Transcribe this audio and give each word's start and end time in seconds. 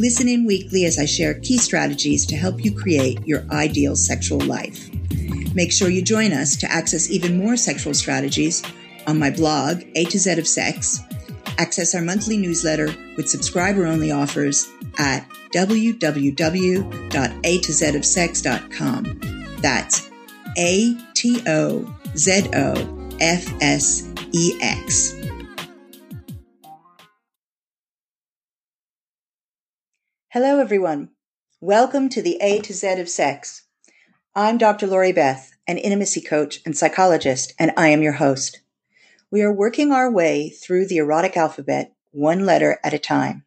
Listen 0.00 0.28
in 0.28 0.46
weekly 0.46 0.86
as 0.86 0.98
I 0.98 1.04
share 1.04 1.34
key 1.34 1.58
strategies 1.58 2.24
to 2.24 2.34
help 2.34 2.64
you 2.64 2.72
create 2.72 3.20
your 3.26 3.44
ideal 3.50 3.94
sexual 3.94 4.40
life. 4.40 4.88
Make 5.54 5.70
sure 5.70 5.90
you 5.90 6.00
join 6.00 6.32
us 6.32 6.56
to 6.56 6.72
access 6.72 7.10
even 7.10 7.36
more 7.36 7.54
sexual 7.54 7.92
strategies 7.92 8.62
on 9.06 9.18
my 9.18 9.28
blog, 9.28 9.82
A 9.96 10.06
to 10.06 10.18
Z 10.18 10.38
of 10.38 10.48
Sex. 10.48 11.00
Access 11.58 11.94
our 11.94 12.00
monthly 12.00 12.38
newsletter 12.38 12.94
with 13.18 13.28
subscriber 13.28 13.84
only 13.84 14.10
offers 14.10 14.66
at 14.96 15.28
www.a 15.54 15.98
to 17.58 17.72
z 17.72 17.86
of 17.94 18.04
sex.com. 18.06 19.20
That's 19.60 20.10
A 20.56 20.96
T 21.12 21.42
O 21.46 21.94
Z 22.16 22.48
O 22.54 23.08
F 23.20 23.52
S 23.60 24.10
E 24.32 24.58
X. 24.62 25.12
Hello, 30.32 30.60
everyone. 30.60 31.08
Welcome 31.60 32.08
to 32.10 32.22
the 32.22 32.38
A 32.40 32.60
to 32.60 32.72
Z 32.72 33.00
of 33.00 33.08
Sex. 33.08 33.64
I'm 34.32 34.58
Dr. 34.58 34.86
Lori 34.86 35.10
Beth, 35.10 35.50
an 35.66 35.76
intimacy 35.76 36.20
coach 36.20 36.60
and 36.64 36.78
psychologist, 36.78 37.52
and 37.58 37.72
I 37.76 37.88
am 37.88 38.00
your 38.00 38.12
host. 38.12 38.60
We 39.32 39.42
are 39.42 39.52
working 39.52 39.90
our 39.90 40.08
way 40.08 40.48
through 40.48 40.86
the 40.86 40.98
erotic 40.98 41.36
alphabet 41.36 41.94
one 42.12 42.46
letter 42.46 42.78
at 42.84 42.94
a 42.94 42.98
time. 43.00 43.44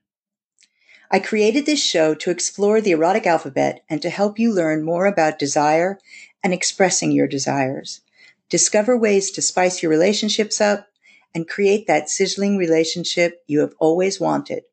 I 1.10 1.20
created 1.20 1.66
this 1.66 1.82
show 1.82 2.16
to 2.16 2.30
explore 2.30 2.82
the 2.82 2.92
erotic 2.92 3.26
alphabet 3.26 3.86
and 3.90 4.02
to 4.02 4.10
help 4.10 4.38
you 4.38 4.52
learn 4.52 4.84
more 4.84 5.06
about 5.06 5.40
desire 5.40 6.00
and 6.44 6.54
expressing 6.54 7.14
your 7.14 7.28
desires, 7.28 8.02
discover 8.50 8.98
ways 8.98 9.32
to 9.32 9.42
spice 9.42 9.82
your 9.82 9.90
relationships 9.90 10.60
up, 10.60 10.90
and 11.34 11.48
create 11.48 11.88
that 11.88 12.10
sizzling 12.10 12.58
relationship 12.58 13.42
you 13.48 13.62
have 13.62 13.74
always 13.80 14.20
wanted 14.20 14.64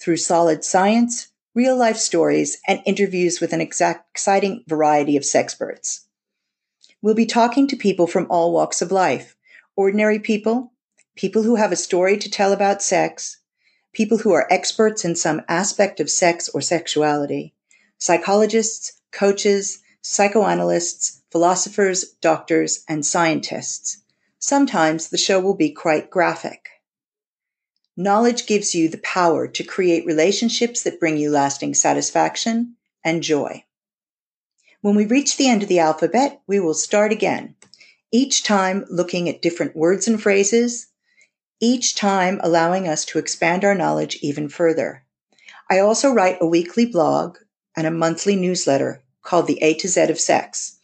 through 0.00 0.16
solid 0.16 0.64
science, 0.64 1.28
real 1.58 1.76
life 1.76 1.96
stories, 1.96 2.56
and 2.68 2.80
interviews 2.86 3.40
with 3.40 3.52
an 3.52 3.60
exciting 3.60 4.62
variety 4.68 5.16
of 5.16 5.24
sexperts. 5.24 6.04
We'll 7.02 7.16
be 7.16 7.26
talking 7.26 7.66
to 7.66 7.74
people 7.74 8.06
from 8.06 8.28
all 8.30 8.52
walks 8.52 8.80
of 8.80 8.92
life 8.92 9.34
ordinary 9.74 10.20
people, 10.20 10.72
people 11.16 11.42
who 11.42 11.56
have 11.56 11.72
a 11.72 11.84
story 11.88 12.16
to 12.16 12.30
tell 12.30 12.52
about 12.52 12.80
sex, 12.80 13.38
people 13.92 14.18
who 14.18 14.30
are 14.30 14.46
experts 14.52 15.04
in 15.04 15.16
some 15.16 15.42
aspect 15.48 15.98
of 15.98 16.08
sex 16.08 16.48
or 16.48 16.60
sexuality, 16.60 17.54
psychologists, 17.98 18.92
coaches, 19.10 19.80
psychoanalysts, 20.00 21.22
philosophers, 21.32 22.04
doctors, 22.20 22.84
and 22.88 23.04
scientists. 23.04 24.04
Sometimes 24.38 25.08
the 25.08 25.18
show 25.18 25.40
will 25.40 25.56
be 25.56 25.70
quite 25.72 26.08
graphic. 26.08 26.68
Knowledge 28.00 28.46
gives 28.46 28.76
you 28.76 28.88
the 28.88 28.98
power 28.98 29.48
to 29.48 29.64
create 29.64 30.06
relationships 30.06 30.84
that 30.84 31.00
bring 31.00 31.16
you 31.16 31.32
lasting 31.32 31.74
satisfaction 31.74 32.76
and 33.02 33.24
joy. 33.24 33.64
When 34.82 34.94
we 34.94 35.04
reach 35.04 35.36
the 35.36 35.48
end 35.48 35.64
of 35.64 35.68
the 35.68 35.80
alphabet, 35.80 36.40
we 36.46 36.60
will 36.60 36.74
start 36.74 37.10
again, 37.10 37.56
each 38.12 38.44
time 38.44 38.86
looking 38.88 39.28
at 39.28 39.42
different 39.42 39.74
words 39.74 40.06
and 40.06 40.22
phrases, 40.22 40.86
each 41.58 41.96
time 41.96 42.38
allowing 42.44 42.86
us 42.86 43.04
to 43.06 43.18
expand 43.18 43.64
our 43.64 43.74
knowledge 43.74 44.16
even 44.22 44.48
further. 44.48 45.02
I 45.68 45.80
also 45.80 46.12
write 46.12 46.38
a 46.40 46.46
weekly 46.46 46.86
blog 46.86 47.38
and 47.76 47.84
a 47.84 47.90
monthly 47.90 48.36
newsletter 48.36 49.02
called 49.22 49.48
the 49.48 49.60
A 49.60 49.74
to 49.74 49.88
Z 49.88 50.02
of 50.02 50.20
Sex. 50.20 50.78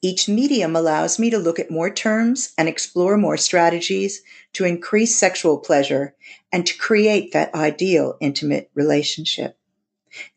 Each 0.00 0.28
medium 0.28 0.76
allows 0.76 1.18
me 1.18 1.28
to 1.30 1.38
look 1.38 1.58
at 1.58 1.72
more 1.72 1.90
terms 1.90 2.52
and 2.56 2.68
explore 2.68 3.16
more 3.16 3.36
strategies 3.36 4.22
to 4.56 4.64
increase 4.64 5.14
sexual 5.14 5.58
pleasure 5.58 6.14
and 6.50 6.66
to 6.66 6.78
create 6.78 7.32
that 7.32 7.54
ideal 7.54 8.16
intimate 8.20 8.70
relationship. 8.74 9.58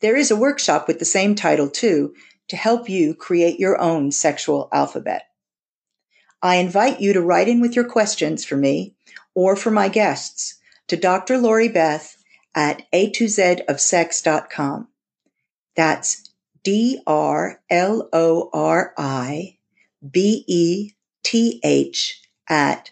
There 0.00 0.14
is 0.14 0.30
a 0.30 0.36
workshop 0.36 0.86
with 0.86 0.98
the 0.98 1.06
same 1.06 1.34
title 1.34 1.70
too 1.70 2.14
to 2.48 2.56
help 2.56 2.90
you 2.90 3.14
create 3.14 3.58
your 3.58 3.80
own 3.80 4.12
sexual 4.12 4.68
alphabet. 4.72 5.22
I 6.42 6.56
invite 6.56 7.00
you 7.00 7.14
to 7.14 7.22
write 7.22 7.48
in 7.48 7.62
with 7.62 7.74
your 7.74 7.86
questions 7.86 8.44
for 8.44 8.56
me 8.56 8.94
or 9.34 9.56
for 9.56 9.70
my 9.70 9.88
guests 9.88 10.58
to 10.88 10.98
Dr. 10.98 11.38
Lori 11.38 11.68
Beth 11.68 12.14
at 12.54 12.82
a 12.92 13.08
to 13.12 13.26
z 13.26 13.62
of 13.68 13.80
sex.com. 13.80 14.88
That's 15.76 16.30
D 16.62 17.00
R 17.06 17.62
L 17.70 18.06
O 18.12 18.50
R 18.52 18.92
I 18.98 19.56
B 20.10 20.44
E 20.46 20.90
T 21.22 21.58
H 21.64 22.20
at 22.50 22.90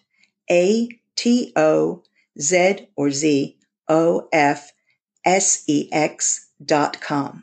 A 0.51 0.89
T 1.19 1.53
O 1.57 2.05
Z 2.41 2.87
or 2.95 3.11
Z 3.11 3.59
O 3.89 4.29
F 4.33 4.73
S 5.25 5.65
E 5.67 5.89
X 5.91 6.51
dot 6.65 7.01
com. 7.01 7.43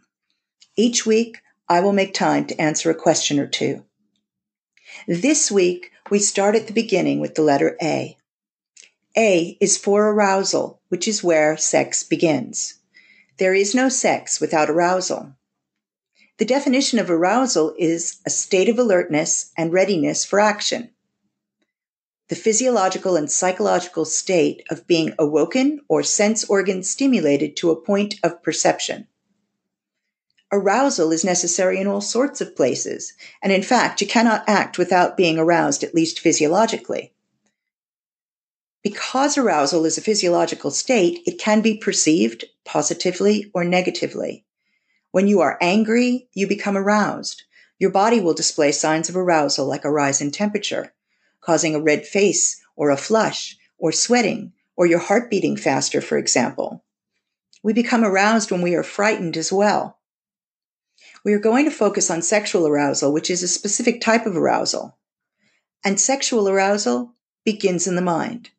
Each 0.78 1.06
week, 1.06 1.40
I 1.68 1.82
will 1.82 1.92
make 1.92 2.14
time 2.14 2.46
to 2.46 2.62
answer 2.62 2.90
a 2.90 2.96
question 2.96 3.38
or 3.38 3.48
two. 3.48 3.84
This 5.10 5.52
week, 5.52 5.92
we 6.10 6.20
start 6.20 6.56
at 6.56 6.68
the 6.68 6.74
beginning 6.74 7.20
with 7.20 7.36
the 7.36 7.42
letter 7.42 7.76
A. 7.82 8.18
A 9.18 9.58
is 9.60 9.78
for 9.78 10.10
arousal, 10.10 10.80
which 10.88 11.06
is 11.06 11.22
where 11.22 11.58
sex 11.58 12.02
begins. 12.02 12.76
There 13.40 13.54
is 13.54 13.76
no 13.76 13.90
sex 13.90 14.40
without 14.40 14.70
arousal. 14.70 15.36
The 16.38 16.46
definition 16.46 16.98
of 16.98 17.10
arousal 17.10 17.76
is 17.78 18.22
a 18.26 18.30
state 18.30 18.70
of 18.70 18.80
alertness 18.80 19.52
and 19.58 19.74
readiness 19.74 20.24
for 20.24 20.40
action. 20.40 20.92
The 22.28 22.36
physiological 22.36 23.16
and 23.16 23.32
psychological 23.32 24.04
state 24.04 24.64
of 24.72 24.88
being 24.88 25.14
awoken 25.20 25.82
or 25.88 26.02
sense 26.02 26.44
organ 26.46 26.82
stimulated 26.82 27.56
to 27.58 27.70
a 27.70 27.80
point 27.80 28.16
of 28.24 28.42
perception. 28.42 29.08
Arousal 30.52 31.12
is 31.12 31.24
necessary 31.24 31.80
in 31.80 31.86
all 31.86 32.02
sorts 32.02 32.42
of 32.42 32.56
places, 32.56 33.14
and 33.44 33.52
in 33.52 33.62
fact, 33.62 34.02
you 34.02 34.08
cannot 34.08 34.44
act 34.48 34.80
without 34.80 35.18
being 35.18 35.38
aroused, 35.38 35.84
at 35.84 35.94
least 35.94 36.20
physiologically. 36.20 37.14
Because 38.82 39.38
arousal 39.38 39.86
is 39.86 39.98
a 39.98 40.02
physiological 40.02 40.72
state, 40.72 41.22
it 41.28 41.38
can 41.38 41.62
be 41.62 41.78
perceived 41.78 42.46
positively 42.64 43.52
or 43.54 43.64
negatively. 43.64 44.46
When 45.12 45.28
you 45.28 45.42
are 45.42 45.60
angry, 45.62 46.28
you 46.34 46.48
become 46.48 46.76
aroused. 46.76 47.44
Your 47.78 47.92
body 47.92 48.20
will 48.20 48.34
display 48.34 48.72
signs 48.72 49.10
of 49.10 49.18
arousal 49.18 49.68
like 49.68 49.86
a 49.86 49.92
rise 49.92 50.22
in 50.22 50.32
temperature, 50.32 50.94
causing 51.46 51.76
a 51.76 51.82
red 51.82 52.06
face 52.06 52.62
or 52.76 52.90
a 52.90 52.98
flush 52.98 53.58
or 53.78 53.92
sweating 53.92 54.54
or 54.76 54.86
your 54.86 55.00
heart 55.00 55.30
beating 55.30 55.56
faster, 55.56 56.02
for 56.02 56.18
example. 56.18 56.84
We 57.64 57.74
become 57.74 58.04
aroused 58.04 58.52
when 58.52 58.62
we 58.62 58.76
are 58.76 58.84
frightened 58.84 59.38
as 59.38 59.52
well. 59.52 60.00
We 61.24 61.34
are 61.34 61.40
going 61.40 61.66
to 61.66 61.72
focus 61.72 62.12
on 62.12 62.22
sexual 62.22 62.68
arousal, 62.68 63.12
which 63.12 63.30
is 63.30 63.42
a 63.42 63.48
specific 63.48 64.02
type 64.02 64.26
of 64.26 64.36
arousal. 64.36 64.98
And 65.84 66.00
sexual 66.00 66.50
arousal 66.50 67.14
begins 67.44 67.88
in 67.88 67.96
the 67.96 68.02
mind. 68.02 68.50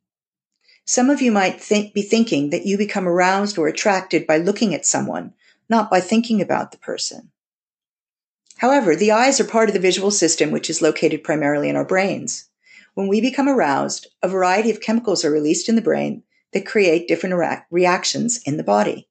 Some 0.85 1.11
of 1.11 1.21
you 1.21 1.33
might 1.33 1.67
be 1.69 2.03
thinking 2.03 2.51
that 2.51 2.67
you 2.67 2.79
become 2.79 3.09
aroused 3.09 3.59
or 3.59 3.67
attracted 3.67 4.27
by 4.27 4.39
looking 4.39 4.75
at 4.75 4.87
someone 4.87 5.35
not 5.69 5.91
by 5.91 6.01
thinking 6.01 6.41
about 6.41 6.73
the 6.73 6.79
person. 6.79 7.31
However, 8.59 8.97
the 8.97 9.13
eyes 9.13 9.41
are 9.41 9.45
part 9.45 9.69
of 9.69 9.75
the 9.75 9.81
visual 9.81 10.11
system, 10.11 10.51
which 10.51 10.71
is 10.71 10.81
located 10.81 11.25
primarily 11.25 11.69
in 11.69 11.77
our 11.77 11.85
brains. 11.85 12.49
When 12.97 13.09
we 13.09 13.21
become 13.21 13.47
aroused, 13.47 14.07
a 14.23 14.29
variety 14.29 14.71
of 14.71 14.81
chemicals 14.81 15.23
are 15.23 15.31
released 15.31 15.69
in 15.69 15.77
the 15.77 15.83
brain 15.83 16.23
that 16.55 16.65
create 16.65 17.07
different 17.07 17.63
reactions 17.71 18.41
in 18.47 18.57
the 18.57 18.65
body. 18.65 19.07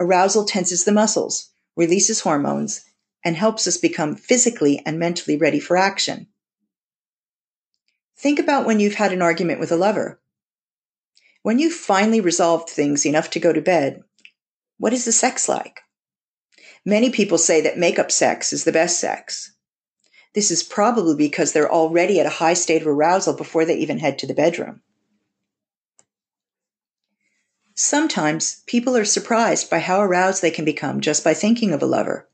Arousal 0.00 0.46
tenses 0.46 0.82
the 0.82 0.90
muscles, 0.90 1.50
releases 1.76 2.22
hormones, 2.22 2.84
and 3.24 3.36
helps 3.36 3.68
us 3.68 3.76
become 3.76 4.16
physically 4.16 4.82
and 4.84 4.98
mentally 4.98 5.36
ready 5.36 5.60
for 5.60 5.76
action. 5.76 6.26
Think 8.18 8.40
about 8.40 8.66
when 8.66 8.80
you've 8.80 8.96
had 8.96 9.12
an 9.12 9.22
argument 9.22 9.60
with 9.60 9.70
a 9.70 9.76
lover. 9.76 10.20
When 11.42 11.60
you've 11.60 11.72
finally 11.72 12.20
resolved 12.20 12.68
things 12.68 13.06
enough 13.06 13.30
to 13.30 13.38
go 13.38 13.52
to 13.52 13.60
bed, 13.60 14.02
what 14.78 14.92
is 14.92 15.04
the 15.04 15.12
sex 15.12 15.48
like? 15.48 15.82
Many 16.84 17.10
people 17.10 17.38
say 17.38 17.60
that 17.60 17.78
makeup 17.78 18.10
sex 18.10 18.52
is 18.52 18.64
the 18.64 18.72
best 18.72 18.98
sex. 18.98 19.53
This 20.34 20.50
is 20.50 20.64
probably 20.64 21.16
because 21.16 21.52
they're 21.52 21.72
already 21.72 22.18
at 22.18 22.26
a 22.26 22.40
high 22.40 22.54
state 22.54 22.82
of 22.82 22.88
arousal 22.88 23.34
before 23.34 23.64
they 23.64 23.76
even 23.76 24.00
head 24.00 24.18
to 24.18 24.26
the 24.26 24.34
bedroom. 24.34 24.82
Sometimes 27.74 28.62
people 28.66 28.96
are 28.96 29.04
surprised 29.04 29.70
by 29.70 29.78
how 29.78 30.00
aroused 30.00 30.42
they 30.42 30.50
can 30.50 30.64
become 30.64 31.00
just 31.00 31.24
by 31.24 31.34
thinking 31.34 31.72
of 31.72 31.82
a 31.82 31.86
lover. 31.86 32.28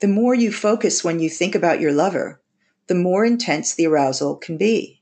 The 0.00 0.08
more 0.08 0.34
you 0.34 0.52
focus 0.52 1.02
when 1.02 1.20
you 1.20 1.30
think 1.30 1.54
about 1.54 1.80
your 1.80 1.92
lover, 1.92 2.40
the 2.86 2.94
more 2.94 3.24
intense 3.24 3.74
the 3.74 3.86
arousal 3.86 4.36
can 4.36 4.56
be. 4.56 5.00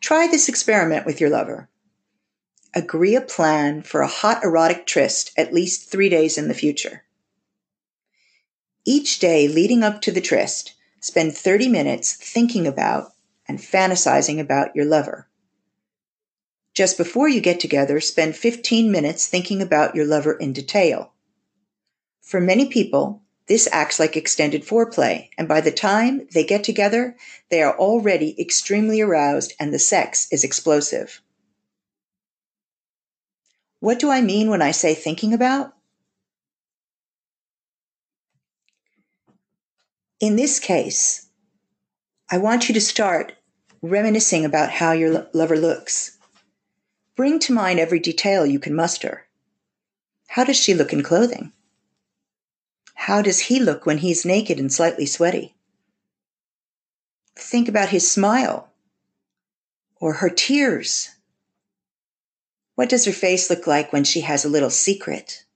Try 0.00 0.26
this 0.26 0.48
experiment 0.48 1.06
with 1.06 1.20
your 1.20 1.30
lover. 1.30 1.68
Agree 2.72 3.16
a 3.16 3.20
plan 3.20 3.82
for 3.82 4.00
a 4.00 4.06
hot 4.06 4.42
erotic 4.44 4.86
tryst 4.86 5.32
at 5.36 5.52
least 5.52 5.90
three 5.90 6.08
days 6.08 6.38
in 6.38 6.48
the 6.48 6.54
future. 6.54 7.04
Each 8.84 9.18
day 9.18 9.46
leading 9.48 9.82
up 9.82 10.00
to 10.02 10.12
the 10.12 10.20
tryst, 10.20 10.74
spend 11.00 11.34
30 11.36 11.68
minutes 11.68 12.14
thinking 12.14 12.66
about 12.66 13.12
and 13.48 13.58
fantasizing 13.58 14.38
about 14.38 14.76
your 14.76 14.84
lover. 14.84 15.28
Just 16.74 16.96
before 16.96 17.28
you 17.28 17.40
get 17.40 17.58
together, 17.58 18.00
spend 18.00 18.36
15 18.36 18.92
minutes 18.92 19.26
thinking 19.26 19.60
about 19.60 19.94
your 19.94 20.04
lover 20.04 20.32
in 20.32 20.52
detail. 20.52 21.12
For 22.22 22.40
many 22.40 22.66
people, 22.66 23.22
this 23.46 23.68
acts 23.72 23.98
like 23.98 24.16
extended 24.16 24.64
foreplay, 24.64 25.30
and 25.36 25.48
by 25.48 25.60
the 25.60 25.72
time 25.72 26.28
they 26.32 26.44
get 26.44 26.62
together, 26.62 27.16
they 27.48 27.62
are 27.62 27.76
already 27.76 28.40
extremely 28.40 29.00
aroused 29.00 29.54
and 29.58 29.74
the 29.74 29.78
sex 29.80 30.28
is 30.30 30.44
explosive. 30.44 31.20
What 33.80 33.98
do 33.98 34.10
I 34.10 34.20
mean 34.20 34.50
when 34.50 34.62
I 34.62 34.70
say 34.70 34.94
thinking 34.94 35.34
about? 35.34 35.74
In 40.20 40.36
this 40.36 40.58
case, 40.58 41.28
I 42.30 42.36
want 42.36 42.68
you 42.68 42.74
to 42.74 42.80
start 42.80 43.32
reminiscing 43.80 44.44
about 44.44 44.70
how 44.70 44.92
your 44.92 45.26
lover 45.32 45.56
looks. 45.56 46.18
Bring 47.16 47.38
to 47.38 47.54
mind 47.54 47.80
every 47.80 48.00
detail 48.00 48.44
you 48.44 48.58
can 48.58 48.74
muster. 48.74 49.24
How 50.28 50.44
does 50.44 50.58
she 50.58 50.74
look 50.74 50.92
in 50.92 51.02
clothing? 51.02 51.52
How 52.92 53.22
does 53.22 53.38
he 53.40 53.58
look 53.58 53.86
when 53.86 53.96
he's 53.98 54.26
naked 54.26 54.60
and 54.60 54.70
slightly 54.70 55.06
sweaty? 55.06 55.54
Think 57.34 57.66
about 57.66 57.88
his 57.88 58.10
smile 58.10 58.68
or 59.96 60.12
her 60.12 60.28
tears. 60.28 61.08
What 62.74 62.90
does 62.90 63.06
her 63.06 63.12
face 63.12 63.48
look 63.48 63.66
like 63.66 63.90
when 63.90 64.04
she 64.04 64.20
has 64.20 64.44
a 64.44 64.50
little 64.50 64.68
secret? 64.68 65.46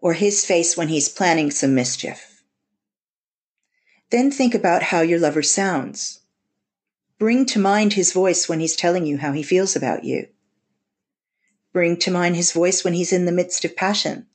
Or 0.00 0.14
his 0.14 0.46
face 0.46 0.74
when 0.74 0.88
he's 0.88 1.10
planning 1.10 1.50
some 1.50 1.74
mischief? 1.74 2.35
Then 4.10 4.30
think 4.30 4.54
about 4.54 4.84
how 4.84 5.00
your 5.00 5.18
lover 5.18 5.42
sounds. 5.42 6.20
Bring 7.18 7.44
to 7.46 7.58
mind 7.58 7.94
his 7.94 8.12
voice 8.12 8.48
when 8.48 8.60
he's 8.60 8.76
telling 8.76 9.04
you 9.04 9.18
how 9.18 9.32
he 9.32 9.42
feels 9.42 9.74
about 9.74 10.04
you. 10.04 10.28
Bring 11.72 11.96
to 11.98 12.10
mind 12.10 12.36
his 12.36 12.52
voice 12.52 12.84
when 12.84 12.94
he's 12.94 13.12
in 13.12 13.24
the 13.24 13.32
midst 13.32 13.64
of 13.64 13.74
passion 13.74 14.26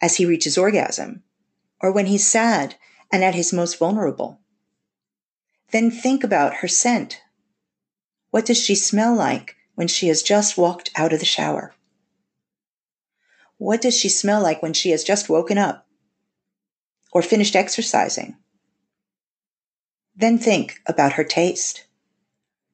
as 0.00 0.16
he 0.16 0.24
reaches 0.24 0.56
orgasm, 0.56 1.22
or 1.80 1.92
when 1.92 2.06
he's 2.06 2.26
sad 2.26 2.76
and 3.12 3.22
at 3.22 3.34
his 3.34 3.52
most 3.52 3.78
vulnerable. 3.78 4.40
Then 5.70 5.90
think 5.90 6.24
about 6.24 6.56
her 6.56 6.68
scent. 6.68 7.20
What 8.30 8.46
does 8.46 8.58
she 8.58 8.74
smell 8.74 9.14
like 9.14 9.56
when 9.74 9.88
she 9.88 10.08
has 10.08 10.22
just 10.22 10.56
walked 10.56 10.90
out 10.96 11.12
of 11.12 11.20
the 11.20 11.26
shower? 11.26 11.74
What 13.58 13.82
does 13.82 13.96
she 13.96 14.08
smell 14.08 14.42
like 14.42 14.62
when 14.62 14.72
she 14.72 14.90
has 14.90 15.04
just 15.04 15.28
woken 15.28 15.58
up 15.58 15.86
or 17.12 17.22
finished 17.22 17.54
exercising? 17.54 18.36
Then 20.14 20.38
think 20.38 20.80
about 20.86 21.14
her 21.14 21.24
taste. 21.24 21.84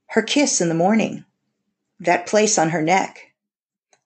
Her 0.08 0.23
kiss 0.23 0.61
in 0.61 0.69
the 0.69 0.75
morning, 0.75 1.25
that 2.00 2.26
place 2.26 2.58
on 2.58 2.70
her 2.70 2.82
neck, 2.82 3.32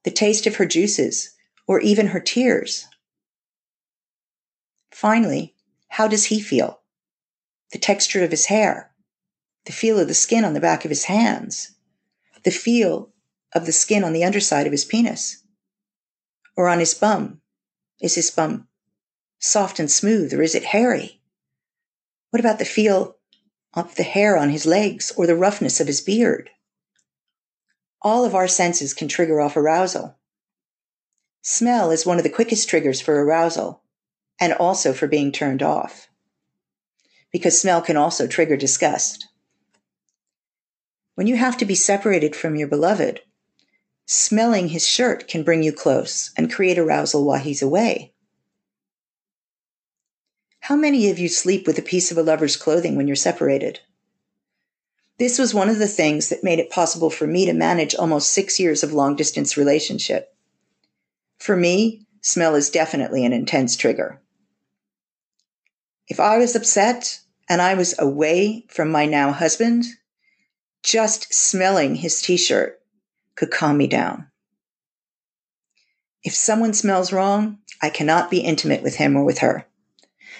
the 0.05 0.11
taste 0.11 0.47
of 0.47 0.57
her 0.57 0.67
juices, 0.67 1.35
or 1.67 1.81
even 1.81 2.09
her 2.09 2.21
tears. 2.21 2.87
Finally, 4.91 5.55
how 5.89 6.07
does 6.09 6.27
he 6.27 6.41
feel? 6.41 6.81
The 7.73 7.79
texture 7.79 8.23
of 8.23 8.31
his 8.31 8.47
hair, 8.47 8.93
the 9.65 9.73
feel 9.73 9.99
of 9.99 10.09
the 10.09 10.15
skin 10.15 10.45
on 10.45 10.55
the 10.55 10.61
back 10.61 10.85
of 10.85 10.91
his 10.91 11.05
hands, 11.05 11.73
the 12.45 12.51
feel 12.51 13.13
of 13.55 13.67
the 13.67 13.73
skin 13.73 14.05
on 14.05 14.13
the 14.13 14.25
underside 14.25 14.67
of 14.67 14.73
his 14.73 14.85
penis, 14.85 15.43
or 16.57 16.69
on 16.69 16.81
his 16.81 16.95
bum. 16.95 17.41
Is 18.01 18.15
his 18.15 18.31
bum 18.31 18.69
soft 19.39 19.79
and 19.79 19.91
smooth, 19.91 20.35
or 20.35 20.43
is 20.43 20.55
it 20.55 20.65
hairy? 20.65 21.21
What 22.31 22.41
about 22.41 22.59
the 22.59 22.65
feel 22.65 23.17
of 23.75 23.95
the 23.97 24.03
hair 24.03 24.37
on 24.37 24.51
his 24.51 24.67
legs 24.67 25.13
or 25.17 25.27
the 25.27 25.37
roughness 25.37 25.81
of 25.81 25.87
his 25.87 26.01
beard? 26.01 26.51
All 28.03 28.25
of 28.25 28.35
our 28.35 28.49
senses 28.49 28.95
can 28.95 29.09
trigger 29.09 29.41
off 29.41 29.57
arousal. 29.57 30.19
Smell 31.43 31.91
is 31.91 32.07
one 32.07 32.19
of 32.19 32.25
the 32.25 32.31
quickest 32.31 32.69
triggers 32.69 33.01
for 33.01 33.25
arousal 33.25 33.83
and 34.41 34.53
also 34.53 34.93
for 34.93 35.07
being 35.07 35.33
turned 35.33 35.63
off. 35.63 36.09
Because 37.33 37.61
smell 37.61 37.81
can 37.81 37.97
also 37.97 38.27
trigger 38.27 38.57
disgust. 38.57 39.29
When 41.15 41.27
you 41.27 41.37
have 41.37 41.57
to 41.59 41.65
be 41.65 41.75
separated 41.75 42.35
from 42.35 42.57
your 42.57 42.69
beloved, 42.69 43.21
smelling 44.07 44.69
his 44.69 44.87
shirt 44.87 45.29
can 45.29 45.45
bring 45.45 45.63
you 45.63 45.73
close 45.73 46.33
and 46.37 46.53
create 46.53 46.79
arousal 46.79 47.25
while 47.25 47.39
he's 47.39 47.63
away. 47.63 48.12
How 50.67 50.77
many 50.77 51.11
of 51.11 51.19
you 51.19 51.29
sleep 51.29 51.67
with 51.67 51.77
a 51.81 51.83
piece 51.83 52.13
of 52.13 52.19
a 52.19 52.23
lover's 52.23 52.57
clothing 52.57 52.95
when 52.95 53.09
you're 53.09 53.17
separated? 53.17 53.81
This 55.19 55.37
was 55.37 55.53
one 55.53 55.69
of 55.69 55.81
the 55.81 55.89
things 55.89 56.29
that 56.29 56.45
made 56.45 56.61
it 56.61 56.71
possible 56.71 57.11
for 57.11 57.27
me 57.27 57.47
to 57.47 57.53
manage 57.53 57.97
almost 57.97 58.31
six 58.31 58.61
years 58.61 58.85
of 58.85 58.93
long 58.93 59.17
distance 59.17 59.57
relationship. 59.57 60.37
For 61.41 61.57
me, 61.57 62.07
smell 62.21 62.55
is 62.55 62.71
definitely 62.71 63.25
an 63.25 63.33
intense 63.33 63.75
trigger. 63.75 64.23
If 66.07 66.21
I 66.21 66.39
was 66.39 66.55
upset 66.55 67.19
and 67.49 67.61
I 67.61 67.75
was 67.75 67.99
away 67.99 68.65
from 68.69 68.89
my 68.89 69.05
now 69.05 69.33
husband, 69.33 69.85
just 70.85 71.35
smelling 71.35 71.97
his 71.97 72.23
t 72.23 72.37
shirt 72.37 72.81
could 73.35 73.51
calm 73.51 73.79
me 73.79 73.89
down. 73.89 74.29
If 76.23 76.37
someone 76.37 76.73
smells 76.73 77.13
wrong, 77.13 77.59
I 77.83 77.91
cannot 77.91 78.31
be 78.31 78.39
intimate 78.39 78.85
with 78.85 78.95
him 78.95 79.17
or 79.17 79.25
with 79.25 79.39
her. 79.39 79.67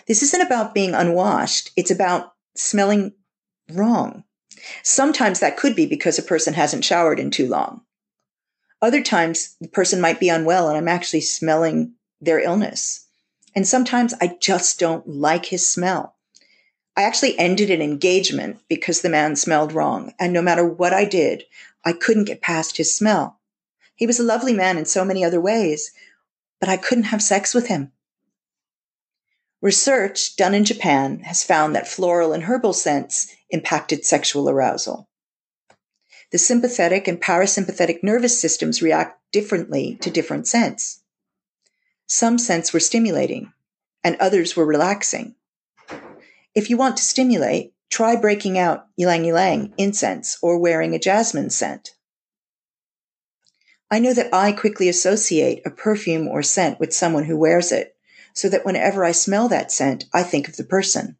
This 0.07 0.23
isn't 0.23 0.41
about 0.41 0.75
being 0.75 0.95
unwashed, 0.95 1.71
it's 1.77 1.91
about 1.91 2.35
smelling 2.57 3.13
wrong. 3.71 4.25
Sometimes 4.83 5.41
that 5.41 5.57
could 5.57 5.75
be 5.75 5.87
because 5.87 6.19
a 6.19 6.23
person 6.23 6.55
hasn't 6.55 6.85
showered 6.85 7.19
in 7.19 7.31
too 7.31 7.49
long. 7.49 7.83
Other 8.81 9.03
times, 9.03 9.57
the 9.61 9.69
person 9.69 10.01
might 10.01 10.21
be 10.21 10.29
unwell 10.29 10.69
and 10.69 10.77
I'm 10.77 10.89
actually 10.89 11.21
smelling 11.21 11.95
their 12.21 12.41
illness. 12.41 13.07
And 13.55 13.67
sometimes 13.67 14.15
I 14.21 14.37
just 14.41 14.79
don't 14.79 15.07
like 15.07 15.47
his 15.47 15.69
smell. 15.69 16.17
I 16.97 17.03
actually 17.03 17.39
ended 17.39 17.71
an 17.71 17.81
engagement 17.81 18.61
because 18.69 19.01
the 19.01 19.09
man 19.09 19.37
smelled 19.37 19.73
wrong. 19.73 20.13
And 20.19 20.33
no 20.33 20.43
matter 20.43 20.67
what 20.67 20.93
I 20.93 21.05
did, 21.05 21.45
I 21.85 21.93
couldn't 21.93 22.25
get 22.25 22.43
past 22.43 22.77
his 22.77 22.95
smell. 22.95 23.41
He 23.95 24.07
was 24.07 24.19
a 24.19 24.25
lovely 24.25 24.53
man 24.53 24.79
in 24.79 24.85
so 24.85 25.05
many 25.05 25.25
other 25.25 25.41
ways, 25.41 25.93
but 26.61 26.69
I 26.69 26.77
couldn't 26.77 27.05
have 27.05 27.23
sex 27.23 27.55
with 27.55 27.69
him. 27.69 27.93
Research 29.63 30.35
done 30.35 30.55
in 30.55 30.65
Japan 30.65 31.21
has 31.21 31.45
found 31.45 31.77
that 31.77 31.87
floral 31.87 32.33
and 32.33 32.43
herbal 32.43 32.73
scents 32.73 33.33
impacted 33.49 34.05
sexual 34.05 34.51
arousal. 34.51 35.09
The 36.33 36.39
sympathetic 36.39 37.07
and 37.07 37.21
parasympathetic 37.21 38.03
nervous 38.03 38.41
systems 38.41 38.83
react 38.83 39.21
differently 39.31 39.99
to 40.01 40.11
different 40.11 40.49
scents. 40.49 41.03
Some 42.09 42.39
scents 42.39 42.73
were 42.73 42.81
stimulating, 42.81 43.53
and 44.03 44.17
others 44.17 44.57
were 44.57 44.67
relaxing. 44.67 45.37
If 46.57 46.69
you 46.69 46.77
want 46.77 46.97
to 46.97 47.05
stimulate, 47.05 47.73
try 47.89 48.17
breaking 48.17 48.59
out 48.59 48.89
ylang 48.99 49.25
ylang 49.25 49.75
incense 49.79 50.39
or 50.43 50.59
wearing 50.59 50.93
a 50.93 50.99
jasmine 50.99 51.51
scent. 51.51 51.91
I 53.93 54.01
know 54.01 54.13
that 54.13 54.35
I 54.35 54.51
quickly 54.51 54.89
associate 54.89 55.63
a 55.65 55.71
perfume 55.71 56.27
or 56.27 56.43
scent 56.43 56.81
with 56.81 56.93
someone 56.93 57.25
who 57.25 57.37
wears 57.37 57.71
it, 57.71 57.92
so 58.35 58.49
that 58.49 58.65
whenever 58.65 59.05
I 59.05 59.13
smell 59.13 59.49
that 59.49 59.73
scent, 59.73 60.07
I 60.13 60.23
think 60.23 60.49
of 60.49 60.57
the 60.57 60.65
person. 60.65 61.17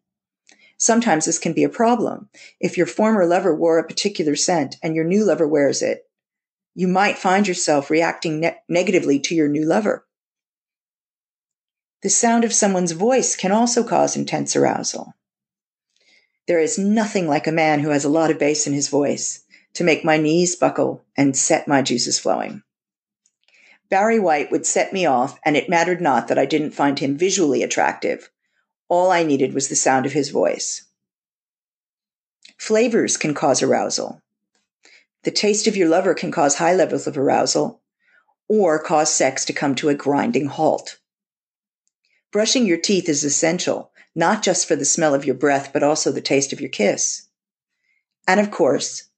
Sometimes 0.77 1.27
this 1.27 1.39
can 1.39 1.53
be 1.53 1.65
a 1.65 1.69
problem. 1.69 2.29
If 2.59 2.77
your 2.77 2.87
former 2.87 3.25
lover 3.25 3.55
wore 3.55 3.79
a 3.79 3.87
particular 3.87 4.35
scent 4.35 4.77
and 4.83 4.97
your 4.97 5.05
new 5.05 5.25
lover 5.25 5.47
wears 5.47 5.81
it, 5.83 6.09
you 6.75 6.89
might 6.89 7.19
find 7.19 7.47
yourself 7.47 7.91
reacting 7.91 8.41
ne- 8.41 8.57
negatively 8.69 9.21
to 9.21 9.35
your 9.35 9.49
new 9.49 9.65
lover. 9.65 10.07
The 12.03 12.11
sound 12.11 12.43
of 12.43 12.53
someone's 12.53 12.93
voice 12.93 13.37
can 13.37 13.53
also 13.53 13.85
cause 13.85 14.17
intense 14.17 14.57
arousal. 14.57 15.15
There 16.49 16.59
is 16.59 16.79
nothing 16.79 17.29
like 17.29 17.47
a 17.47 17.53
man 17.53 17.79
who 17.79 17.91
has 17.91 18.05
a 18.05 18.09
lot 18.09 18.33
of 18.33 18.41
bass 18.41 18.67
in 18.67 18.73
his 18.73 18.89
voice 18.89 19.45
to 19.75 19.85
make 19.85 20.05
my 20.05 20.17
knees 20.17 20.57
buckle 20.57 21.05
and 21.17 21.37
set 21.37 21.69
my 21.69 21.83
juices 21.83 22.19
flowing. 22.19 22.63
Barry 23.93 24.19
White 24.19 24.51
would 24.51 24.65
set 24.65 24.95
me 24.95 25.05
off, 25.05 25.39
and 25.45 25.55
it 25.55 25.69
mattered 25.69 26.01
not 26.01 26.29
that 26.29 26.39
I 26.39 26.47
didn't 26.47 26.71
find 26.71 26.99
him 26.99 27.19
visually 27.19 27.63
attractive. 27.63 28.31
All 28.89 29.11
I 29.11 29.23
needed 29.23 29.53
was 29.53 29.69
the 29.69 29.77
sound 29.77 30.07
of 30.07 30.15
his 30.15 30.31
voice. 30.31 30.85
Flavors 32.57 33.19
can 33.19 33.35
cause 33.35 33.63
arousal. 33.63 34.23
The 35.25 35.31
taste 35.31 35.67
of 35.67 35.77
your 35.77 35.91
lover 35.91 36.15
can 36.15 36.31
cause 36.31 36.55
high 36.55 36.73
levels 36.75 37.07
of 37.07 37.19
arousal 37.19 37.83
or 38.49 38.79
cause 38.79 39.13
sex 39.13 39.45
to 39.45 39.53
come 39.53 39.75
to 39.75 39.91
a 39.91 39.95
grinding 39.95 40.47
halt. 40.47 40.97
Brushing 42.31 42.65
your 42.65 42.79
teeth 42.79 43.11
is 43.11 43.25
essential, 43.25 43.93
not 44.15 44.43
just 44.43 44.67
for 44.67 44.75
the 44.75 44.87
smell 44.87 45.15
of 45.15 45.27
your 45.27 45.35
breath, 45.35 45.71
but 45.71 45.83
also 45.83 46.11
the 46.11 46.23
taste 46.23 46.55
of 46.55 46.63
your 46.63 46.71
kiss. 46.71 47.29
And 48.27 48.41
of 48.41 48.51
course, 48.51 49.11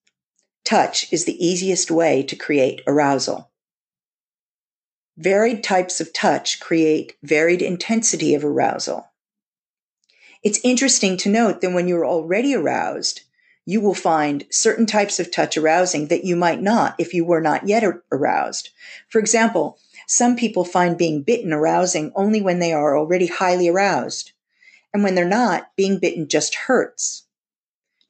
touch 0.64 1.12
is 1.12 1.26
the 1.26 1.46
easiest 1.46 1.92
way 1.92 2.24
to 2.24 2.34
create 2.34 2.80
arousal. 2.88 3.52
Varied 5.16 5.62
types 5.62 6.00
of 6.00 6.12
touch 6.12 6.58
create 6.58 7.16
varied 7.22 7.62
intensity 7.62 8.34
of 8.34 8.44
arousal. 8.44 9.10
It's 10.42 10.60
interesting 10.64 11.16
to 11.18 11.30
note 11.30 11.60
that 11.60 11.72
when 11.72 11.86
you're 11.88 12.06
already 12.06 12.54
aroused, 12.54 13.22
you 13.64 13.80
will 13.80 13.94
find 13.94 14.44
certain 14.50 14.86
types 14.86 15.20
of 15.20 15.30
touch 15.30 15.56
arousing 15.56 16.08
that 16.08 16.24
you 16.24 16.36
might 16.36 16.60
not 16.60 16.96
if 16.98 17.14
you 17.14 17.24
were 17.24 17.40
not 17.40 17.66
yet 17.66 17.84
aroused. 18.12 18.70
For 19.08 19.18
example, 19.18 19.78
some 20.06 20.36
people 20.36 20.64
find 20.64 20.98
being 20.98 21.22
bitten 21.22 21.52
arousing 21.52 22.12
only 22.14 22.42
when 22.42 22.58
they 22.58 22.72
are 22.72 22.96
already 22.96 23.26
highly 23.26 23.68
aroused. 23.68 24.32
And 24.92 25.02
when 25.02 25.14
they're 25.14 25.24
not, 25.24 25.74
being 25.76 25.98
bitten 25.98 26.28
just 26.28 26.54
hurts. 26.54 27.24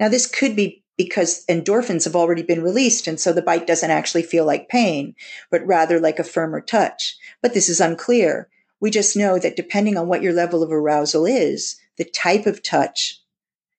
Now, 0.00 0.08
this 0.08 0.26
could 0.26 0.56
be 0.56 0.83
because 0.96 1.44
endorphins 1.46 2.04
have 2.04 2.14
already 2.14 2.42
been 2.42 2.62
released, 2.62 3.06
and 3.06 3.18
so 3.18 3.32
the 3.32 3.42
bite 3.42 3.66
doesn't 3.66 3.90
actually 3.90 4.22
feel 4.22 4.44
like 4.44 4.68
pain, 4.68 5.14
but 5.50 5.66
rather 5.66 5.98
like 5.98 6.18
a 6.18 6.24
firmer 6.24 6.60
touch. 6.60 7.16
But 7.42 7.54
this 7.54 7.68
is 7.68 7.80
unclear. 7.80 8.48
We 8.80 8.90
just 8.90 9.16
know 9.16 9.38
that 9.38 9.56
depending 9.56 9.96
on 9.96 10.08
what 10.08 10.22
your 10.22 10.32
level 10.32 10.62
of 10.62 10.72
arousal 10.72 11.26
is, 11.26 11.76
the 11.96 12.04
type 12.04 12.46
of 12.46 12.62
touch 12.62 13.20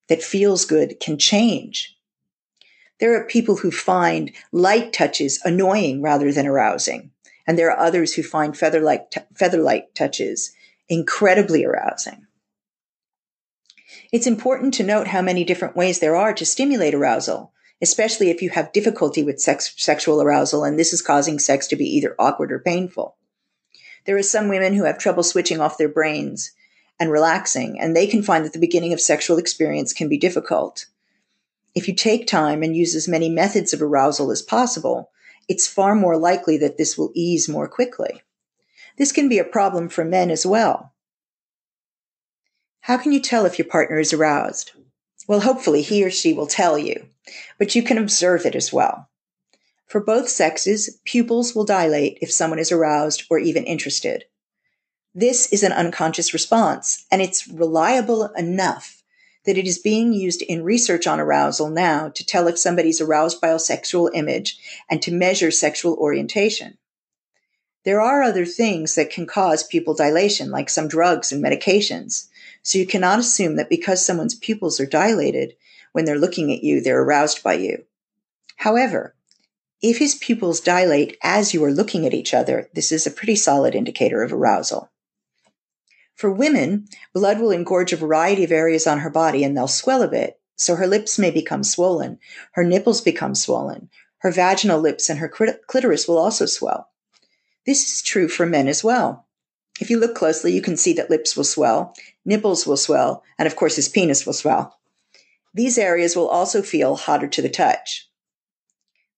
that 0.07 0.23
feels 0.23 0.65
good 0.65 0.99
can 0.99 1.17
change. 1.17 1.97
There 2.99 3.19
are 3.19 3.27
people 3.27 3.57
who 3.57 3.71
find 3.71 4.31
light 4.51 4.93
touches 4.93 5.41
annoying 5.43 6.01
rather 6.01 6.31
than 6.31 6.47
arousing. 6.47 7.11
And 7.47 7.57
there 7.57 7.69
are 7.69 7.77
others 7.77 8.13
who 8.13 8.23
find 8.23 8.57
feather-like, 8.57 9.11
t- 9.11 9.21
feather-like 9.35 9.93
touches 9.93 10.51
incredibly 10.89 11.63
arousing. 11.65 12.25
It's 14.15 14.27
important 14.27 14.73
to 14.75 14.83
note 14.83 15.07
how 15.07 15.21
many 15.21 15.43
different 15.43 15.75
ways 15.75 15.99
there 15.99 16.15
are 16.15 16.33
to 16.35 16.45
stimulate 16.45 16.93
arousal, 16.93 17.51
especially 17.81 18.29
if 18.29 18.41
you 18.41 18.49
have 18.51 18.71
difficulty 18.71 19.23
with 19.23 19.41
sex, 19.41 19.73
sexual 19.75 20.21
arousal 20.21 20.63
and 20.63 20.79
this 20.79 20.93
is 20.93 21.01
causing 21.01 21.37
sex 21.37 21.67
to 21.67 21.75
be 21.75 21.83
either 21.97 22.15
awkward 22.17 22.49
or 22.53 22.59
painful. 22.59 23.17
There 24.05 24.15
are 24.15 24.23
some 24.23 24.47
women 24.47 24.73
who 24.73 24.85
have 24.85 24.97
trouble 24.97 25.21
switching 25.21 25.59
off 25.59 25.77
their 25.77 25.89
brains 25.89 26.53
and 26.97 27.11
relaxing, 27.11 27.77
and 27.77 27.93
they 27.93 28.07
can 28.07 28.23
find 28.23 28.45
that 28.45 28.53
the 28.53 28.57
beginning 28.57 28.93
of 28.93 29.01
sexual 29.01 29.37
experience 29.37 29.91
can 29.91 30.07
be 30.07 30.17
difficult. 30.17 30.85
If 31.75 31.89
you 31.89 31.93
take 31.93 32.25
time 32.25 32.63
and 32.63 32.73
use 32.73 32.95
as 32.95 33.09
many 33.09 33.27
methods 33.27 33.73
of 33.73 33.81
arousal 33.81 34.31
as 34.31 34.41
possible, 34.41 35.09
it's 35.49 35.67
far 35.67 35.93
more 35.93 36.15
likely 36.15 36.55
that 36.59 36.77
this 36.77 36.97
will 36.97 37.11
ease 37.15 37.49
more 37.49 37.67
quickly. 37.67 38.23
This 38.97 39.11
can 39.11 39.27
be 39.27 39.39
a 39.39 39.43
problem 39.43 39.89
for 39.89 40.05
men 40.05 40.31
as 40.31 40.45
well. 40.45 40.93
How 42.85 42.97
can 42.97 43.11
you 43.11 43.19
tell 43.19 43.47
if 43.47 43.57
your 43.57 43.67
partner 43.67 43.97
is 43.97 44.13
aroused? 44.13 44.73
Well, 45.27 45.39
hopefully 45.39 45.81
he 45.81 46.05
or 46.05 46.11
she 46.11 46.33
will 46.33 46.45
tell 46.45 46.77
you, 46.77 47.07
but 47.57 47.73
you 47.73 47.81
can 47.81 47.97
observe 47.97 48.45
it 48.45 48.55
as 48.55 48.71
well. 48.71 49.09
For 49.87 49.99
both 49.99 50.29
sexes, 50.29 50.99
pupils 51.03 51.55
will 51.55 51.65
dilate 51.65 52.19
if 52.21 52.31
someone 52.31 52.59
is 52.59 52.71
aroused 52.71 53.23
or 53.27 53.39
even 53.39 53.63
interested. 53.63 54.25
This 55.15 55.51
is 55.51 55.63
an 55.63 55.71
unconscious 55.71 56.31
response, 56.31 57.07
and 57.09 57.23
it's 57.23 57.47
reliable 57.47 58.25
enough 58.37 59.01
that 59.45 59.57
it 59.57 59.65
is 59.65 59.79
being 59.79 60.13
used 60.13 60.43
in 60.43 60.63
research 60.63 61.07
on 61.07 61.19
arousal 61.19 61.69
now 61.71 62.09
to 62.09 62.23
tell 62.23 62.47
if 62.47 62.59
somebody's 62.59 63.01
aroused 63.01 63.41
by 63.41 63.47
a 63.47 63.57
sexual 63.57 64.11
image 64.13 64.59
and 64.91 65.01
to 65.01 65.11
measure 65.11 65.49
sexual 65.49 65.95
orientation. 65.95 66.77
There 67.83 68.01
are 68.01 68.21
other 68.21 68.45
things 68.45 68.93
that 68.93 69.09
can 69.09 69.25
cause 69.25 69.63
pupil 69.63 69.95
dilation, 69.95 70.51
like 70.51 70.69
some 70.69 70.87
drugs 70.87 71.31
and 71.31 71.43
medications. 71.43 72.27
So 72.65 72.79
you 72.79 72.87
cannot 72.87 73.19
assume 73.19 73.57
that 73.57 73.69
because 73.69 74.03
someone's 74.03 74.33
pupils 74.33 74.79
are 74.79 74.87
dilated 74.87 75.53
when 75.91 76.05
they're 76.05 76.17
looking 76.17 76.51
at 76.51 76.63
you, 76.63 76.81
they're 76.81 76.99
aroused 76.99 77.43
by 77.43 77.53
you. 77.53 77.85
However, 78.55 79.13
if 79.83 79.99
his 79.99 80.15
pupils 80.15 80.61
dilate 80.61 81.15
as 81.21 81.53
you 81.53 81.63
are 81.63 81.71
looking 81.71 82.07
at 82.07 82.13
each 82.15 82.33
other, 82.33 82.67
this 82.73 82.91
is 82.91 83.05
a 83.05 83.11
pretty 83.11 83.35
solid 83.35 83.75
indicator 83.75 84.23
of 84.23 84.33
arousal. 84.33 84.89
For 86.15 86.31
women, 86.31 86.87
blood 87.13 87.39
will 87.39 87.51
engorge 87.51 87.93
a 87.93 87.97
variety 87.97 88.43
of 88.43 88.51
areas 88.51 88.87
on 88.87 88.99
her 88.99 89.11
body 89.11 89.43
and 89.43 89.55
they'll 89.55 89.67
swell 89.67 90.01
a 90.01 90.07
bit. 90.07 90.39
So 90.55 90.75
her 90.75 90.87
lips 90.87 91.19
may 91.19 91.29
become 91.29 91.63
swollen, 91.63 92.17
her 92.53 92.63
nipples 92.63 92.99
become 92.99 93.35
swollen, 93.35 93.91
her 94.19 94.31
vaginal 94.31 94.79
lips 94.79 95.07
and 95.07 95.19
her 95.19 95.29
clitoris 95.29 96.07
will 96.07 96.17
also 96.17 96.47
swell. 96.47 96.89
This 97.67 97.93
is 97.93 98.01
true 98.01 98.27
for 98.27 98.47
men 98.47 98.67
as 98.67 98.83
well. 98.83 99.24
If 99.79 99.89
you 99.89 99.99
look 99.99 100.15
closely, 100.15 100.53
you 100.53 100.61
can 100.61 100.77
see 100.77 100.93
that 100.93 101.09
lips 101.09 101.35
will 101.35 101.43
swell, 101.43 101.95
nipples 102.23 102.65
will 102.65 102.77
swell, 102.77 103.23
and 103.37 103.47
of 103.47 103.55
course 103.55 103.75
his 103.75 103.89
penis 103.89 104.25
will 104.25 104.33
swell. 104.33 104.79
These 105.53 105.77
areas 105.77 106.15
will 106.15 106.27
also 106.27 106.61
feel 106.61 106.95
hotter 106.95 107.27
to 107.27 107.41
the 107.41 107.49
touch. 107.49 108.09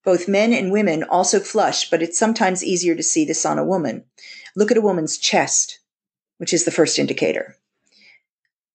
Both 0.04 0.28
men 0.28 0.52
and 0.52 0.72
women 0.72 1.04
also 1.04 1.40
flush, 1.40 1.90
but 1.90 2.02
it's 2.02 2.18
sometimes 2.18 2.64
easier 2.64 2.94
to 2.94 3.02
see 3.02 3.24
this 3.24 3.44
on 3.44 3.58
a 3.58 3.64
woman. 3.64 4.04
Look 4.56 4.70
at 4.70 4.76
a 4.76 4.82
woman's 4.82 5.18
chest 5.18 5.78
which 6.38 6.52
is 6.52 6.64
the 6.64 6.70
first 6.70 6.98
indicator. 6.98 7.56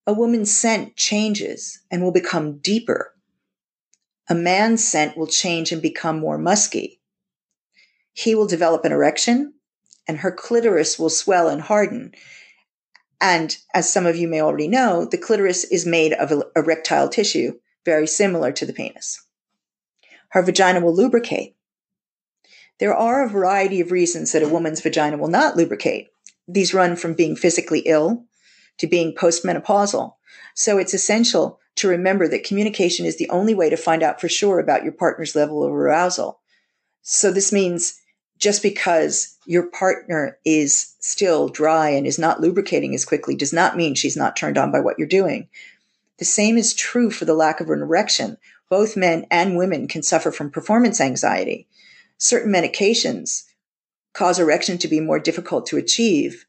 A 0.05 0.13
woman's 0.13 0.55
scent 0.55 0.95
changes 0.95 1.79
and 1.89 2.03
will 2.03 2.11
become 2.11 2.59
deeper. 2.59 3.15
A 4.29 4.35
man's 4.35 4.83
scent 4.83 5.17
will 5.17 5.27
change 5.27 5.71
and 5.71 5.81
become 5.81 6.19
more 6.19 6.37
musky. 6.37 6.99
He 8.13 8.35
will 8.35 8.47
develop 8.47 8.85
an 8.85 8.91
erection 8.91 9.53
and 10.07 10.19
her 10.19 10.31
clitoris 10.31 10.99
will 10.99 11.09
swell 11.09 11.47
and 11.47 11.61
harden. 11.61 12.13
And 13.21 13.55
as 13.73 13.91
some 13.91 14.05
of 14.05 14.15
you 14.15 14.27
may 14.27 14.41
already 14.41 14.67
know, 14.67 15.05
the 15.05 15.17
clitoris 15.17 15.63
is 15.65 15.85
made 15.85 16.13
of 16.13 16.43
erectile 16.55 17.09
tissue, 17.09 17.59
very 17.85 18.07
similar 18.07 18.51
to 18.51 18.65
the 18.65 18.73
penis. 18.73 19.25
Her 20.29 20.41
vagina 20.41 20.81
will 20.81 20.95
lubricate. 20.95 21.55
There 22.79 22.95
are 22.95 23.23
a 23.23 23.29
variety 23.29 23.79
of 23.81 23.91
reasons 23.91 24.31
that 24.31 24.43
a 24.43 24.49
woman's 24.49 24.81
vagina 24.81 25.17
will 25.17 25.29
not 25.29 25.55
lubricate 25.55 26.09
these 26.47 26.73
run 26.73 26.95
from 26.95 27.13
being 27.13 27.35
physically 27.35 27.79
ill 27.81 28.25
to 28.79 28.87
being 28.87 29.15
postmenopausal. 29.15 30.15
So 30.55 30.77
it's 30.77 30.93
essential 30.93 31.59
to 31.75 31.87
remember 31.87 32.27
that 32.27 32.43
communication 32.43 33.05
is 33.05 33.17
the 33.17 33.29
only 33.29 33.53
way 33.53 33.69
to 33.69 33.77
find 33.77 34.03
out 34.03 34.19
for 34.19 34.29
sure 34.29 34.59
about 34.59 34.83
your 34.83 34.91
partner's 34.91 35.35
level 35.35 35.63
of 35.63 35.71
arousal. 35.71 36.41
So 37.01 37.31
this 37.31 37.51
means 37.51 37.99
just 38.37 38.61
because 38.61 39.32
your 39.45 39.67
partner 39.69 40.37
is 40.45 40.95
still 40.99 41.49
dry 41.49 41.89
and 41.89 42.07
is 42.07 42.19
not 42.19 42.41
lubricating 42.41 42.95
as 42.95 43.05
quickly 43.05 43.35
does 43.35 43.53
not 43.53 43.77
mean 43.77 43.95
she's 43.95 44.17
not 44.17 44.35
turned 44.35 44.57
on 44.57 44.71
by 44.71 44.79
what 44.79 44.97
you're 44.97 45.07
doing. 45.07 45.47
The 46.19 46.25
same 46.25 46.57
is 46.57 46.73
true 46.73 47.09
for 47.09 47.25
the 47.25 47.33
lack 47.33 47.59
of 47.59 47.69
an 47.69 47.81
erection. 47.81 48.37
Both 48.69 48.95
men 48.95 49.25
and 49.29 49.57
women 49.57 49.87
can 49.87 50.03
suffer 50.03 50.31
from 50.31 50.51
performance 50.51 51.01
anxiety. 51.01 51.67
Certain 52.17 52.51
medications 52.51 53.43
cause 54.13 54.39
erection 54.39 54.77
to 54.77 54.87
be 54.87 54.99
more 54.99 55.19
difficult 55.19 55.65
to 55.67 55.77
achieve. 55.77 56.45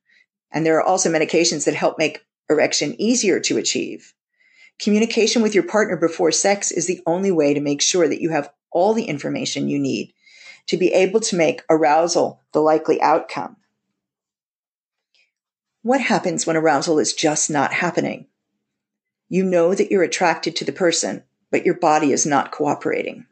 And 0.52 0.64
there 0.64 0.76
are 0.76 0.82
also 0.82 1.10
medications 1.10 1.64
that 1.64 1.74
help 1.74 1.98
make 1.98 2.24
erection 2.48 2.94
easier 3.00 3.40
to 3.40 3.56
achieve. 3.56 4.14
Communication 4.78 5.42
with 5.42 5.54
your 5.54 5.64
partner 5.64 5.96
before 5.96 6.32
sex 6.32 6.70
is 6.70 6.86
the 6.86 7.00
only 7.06 7.30
way 7.30 7.54
to 7.54 7.60
make 7.60 7.80
sure 7.80 8.08
that 8.08 8.20
you 8.20 8.30
have 8.30 8.50
all 8.70 8.92
the 8.92 9.04
information 9.04 9.68
you 9.68 9.78
need 9.78 10.12
to 10.66 10.76
be 10.76 10.92
able 10.92 11.20
to 11.20 11.36
make 11.36 11.62
arousal 11.68 12.40
the 12.52 12.60
likely 12.60 13.00
outcome. 13.00 13.56
What 15.82 16.00
happens 16.00 16.46
when 16.46 16.56
arousal 16.56 16.98
is 16.98 17.12
just 17.12 17.50
not 17.50 17.72
happening? 17.74 18.26
You 19.28 19.44
know 19.44 19.74
that 19.74 19.90
you're 19.90 20.02
attracted 20.02 20.56
to 20.56 20.64
the 20.64 20.72
person, 20.72 21.24
but 21.50 21.64
your 21.64 21.74
body 21.74 22.12
is 22.12 22.24
not 22.24 22.52
cooperating. 22.52 23.26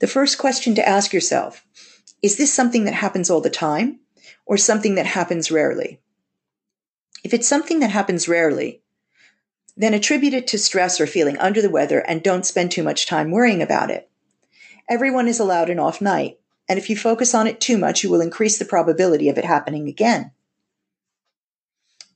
The 0.00 0.06
first 0.06 0.38
question 0.38 0.74
to 0.74 0.88
ask 0.88 1.12
yourself 1.12 1.64
is 2.22 2.36
this 2.36 2.52
something 2.52 2.84
that 2.84 2.94
happens 2.94 3.30
all 3.30 3.40
the 3.40 3.50
time 3.50 4.00
or 4.46 4.56
something 4.56 4.94
that 4.96 5.06
happens 5.06 5.50
rarely? 5.50 6.00
If 7.22 7.34
it's 7.34 7.46
something 7.46 7.80
that 7.80 7.90
happens 7.90 8.28
rarely, 8.28 8.82
then 9.76 9.94
attribute 9.94 10.34
it 10.34 10.46
to 10.48 10.58
stress 10.58 11.00
or 11.00 11.06
feeling 11.06 11.38
under 11.38 11.60
the 11.60 11.70
weather 11.70 12.00
and 12.00 12.22
don't 12.22 12.46
spend 12.46 12.70
too 12.72 12.82
much 12.82 13.06
time 13.06 13.30
worrying 13.30 13.62
about 13.62 13.90
it. 13.90 14.10
Everyone 14.88 15.26
is 15.26 15.40
allowed 15.40 15.68
an 15.68 15.80
off 15.80 16.00
night, 16.00 16.38
and 16.68 16.78
if 16.78 16.88
you 16.88 16.96
focus 16.96 17.34
on 17.34 17.46
it 17.46 17.60
too 17.60 17.76
much, 17.76 18.04
you 18.04 18.10
will 18.10 18.20
increase 18.20 18.58
the 18.58 18.64
probability 18.64 19.28
of 19.28 19.36
it 19.36 19.44
happening 19.44 19.88
again. 19.88 20.30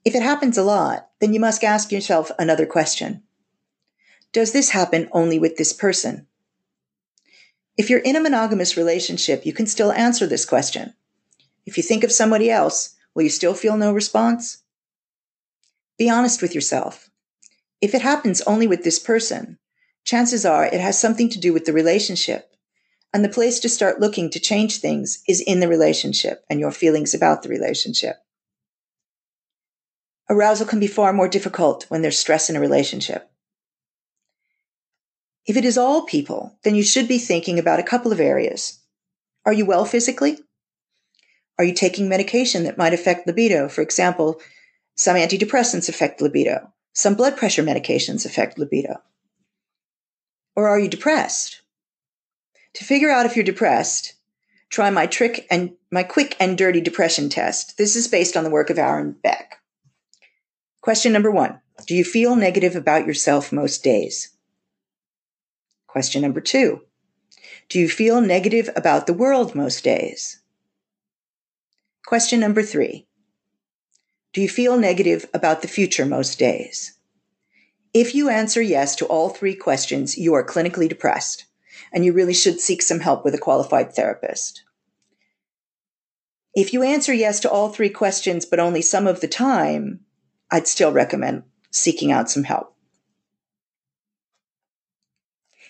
If 0.05 0.15
it 0.15 0.23
happens 0.23 0.57
a 0.57 0.63
lot, 0.63 1.09
then 1.21 1.35
you 1.35 1.41
must 1.41 1.65
ask 1.65 1.93
yourself 1.93 2.31
another 2.39 2.67
question. 2.67 3.23
Does 4.33 4.53
this 4.53 4.71
happen 4.71 5.09
only 5.13 5.39
with 5.39 5.57
this 5.57 5.73
person? 5.73 6.27
If 7.77 7.91
you're 7.91 7.99
in 7.99 8.17
a 8.17 8.21
monogamous 8.21 8.77
relationship, 8.77 9.45
you 9.45 9.53
can 9.53 9.67
still 9.67 9.93
answer 9.93 10.27
this 10.27 10.45
question. 10.45 10.95
If 11.67 11.77
you 11.77 11.83
think 11.83 12.05
of 12.05 12.13
somebody 12.13 12.51
else, 12.51 12.95
will 13.15 13.25
you 13.25 13.31
still 13.31 13.55
feel 13.55 13.77
no 13.77 13.93
response? 13.93 14.63
Be 15.99 16.09
honest 16.09 16.41
with 16.41 16.55
yourself. 16.55 17.11
If 17.81 17.95
it 17.95 18.03
happens 18.03 18.41
only 18.43 18.67
with 18.67 18.85
this 18.85 18.99
person, 18.99 19.59
chances 20.05 20.47
are 20.47 20.67
it 20.67 20.81
has 20.81 20.99
something 20.99 21.29
to 21.31 21.41
do 21.41 21.53
with 21.53 21.65
the 21.65 21.73
relationship. 21.73 22.55
And 23.13 23.25
the 23.25 23.29
place 23.29 23.59
to 23.61 23.69
start 23.69 24.01
looking 24.01 24.31
to 24.31 24.41
change 24.41 24.79
things 24.79 25.23
is 25.27 25.41
in 25.41 25.61
the 25.61 25.69
relationship 25.69 26.45
and 26.49 26.61
your 26.61 26.71
feelings 26.71 27.13
about 27.13 27.43
the 27.43 27.49
relationship. 27.49 28.17
Arousal 30.29 30.67
can 30.67 30.79
be 30.79 30.87
far 30.87 31.13
more 31.13 31.29
difficult 31.29 31.87
when 31.89 32.03
there's 32.03 32.19
stress 32.19 32.49
in 32.49 32.55
a 32.55 32.61
relationship. 32.61 33.29
If 35.45 35.57
it 35.57 35.65
is 35.65 35.77
all 35.77 36.03
people, 36.03 36.57
then 36.63 36.77
you 36.77 36.85
should 36.85 37.09
be 37.09 37.19
thinking 37.19 37.59
about 37.59 37.81
a 37.81 37.85
couple 37.85 38.13
of 38.13 38.21
areas. 38.21 38.79
Are 39.45 39.53
you 39.53 39.67
well 39.67 39.85
physically? 39.85 40.39
Are 41.59 41.65
you 41.65 41.75
taking 41.75 42.09
medication 42.09 42.63
that 42.65 42.79
might 42.79 42.95
affect 42.95 43.27
libido? 43.27 43.69
For 43.69 43.83
example, 43.83 44.41
some 44.95 45.17
antidepressants 45.17 45.89
affect 45.89 46.21
libido. 46.21 46.73
Some 46.93 47.15
blood 47.15 47.37
pressure 47.37 47.63
medications 47.63 48.25
affect 48.25 48.59
libido. 48.59 49.03
Or 50.55 50.69
are 50.69 50.79
you 50.79 50.89
depressed? 50.89 51.60
To 52.75 52.85
figure 52.85 53.11
out 53.11 53.27
if 53.27 53.37
you're 53.37 53.45
depressed, 53.45 54.15
try 54.69 54.91
my 54.91 55.07
trick 55.07 55.47
and 55.51 55.73
my 55.91 56.03
quick 56.03 56.37
and 56.39 56.57
dirty 56.57 56.81
depression 56.81 57.29
test. 57.29 57.77
This 57.79 57.97
is 57.97 58.09
based 58.09 58.37
on 58.37 58.45
the 58.45 58.51
work 58.51 58.71
of 58.71 58.79
Aaron 58.79 59.13
Beck. 59.23 59.61
Question 60.81 61.13
number 61.13 61.31
one 61.31 61.61
Do 61.87 61.95
you 61.95 62.05
feel 62.05 62.37
negative 62.37 62.77
about 62.77 63.07
yourself 63.07 63.53
most 63.53 63.83
days? 63.83 64.31
Question 65.89 66.23
number 66.23 66.41
two 66.41 66.83
Do 67.69 67.81
you 67.81 67.89
feel 67.89 68.21
negative 68.21 68.71
about 68.77 69.07
the 69.07 69.15
world 69.15 69.55
most 69.55 69.83
days? 69.83 70.41
Question 72.07 72.39
number 72.39 72.63
three 72.63 73.07
Do 74.33 74.41
you 74.41 74.49
feel 74.49 74.79
negative 74.79 75.27
about 75.35 75.63
the 75.63 75.69
future 75.69 76.07
most 76.07 76.39
days? 76.39 76.97
If 77.93 78.15
you 78.15 78.29
answer 78.29 78.63
yes 78.63 78.95
to 78.97 79.07
all 79.07 79.29
three 79.29 79.57
questions, 79.57 80.17
you 80.17 80.33
are 80.35 80.47
clinically 80.47 80.89
depressed 80.89 81.47
and 81.93 82.05
you 82.05 82.13
really 82.13 82.35
should 82.35 82.61
seek 82.61 82.83
some 82.83 83.01
help 83.01 83.25
with 83.25 83.35
a 83.35 83.39
qualified 83.39 83.93
therapist. 83.93 84.63
If 86.55 86.73
you 86.73 86.83
answer 86.83 87.13
yes 87.13 87.41
to 87.41 87.51
all 87.51 87.69
three 87.69 87.91
questions, 87.91 88.45
but 88.45 88.59
only 88.59 88.83
some 88.83 89.07
of 89.07 89.21
the 89.21 89.29
time, 89.29 90.01
I'd 90.51 90.67
still 90.67 90.93
recommend 90.93 91.45
seeking 91.71 92.11
out 92.11 92.31
some 92.31 92.45
help. 92.45 92.75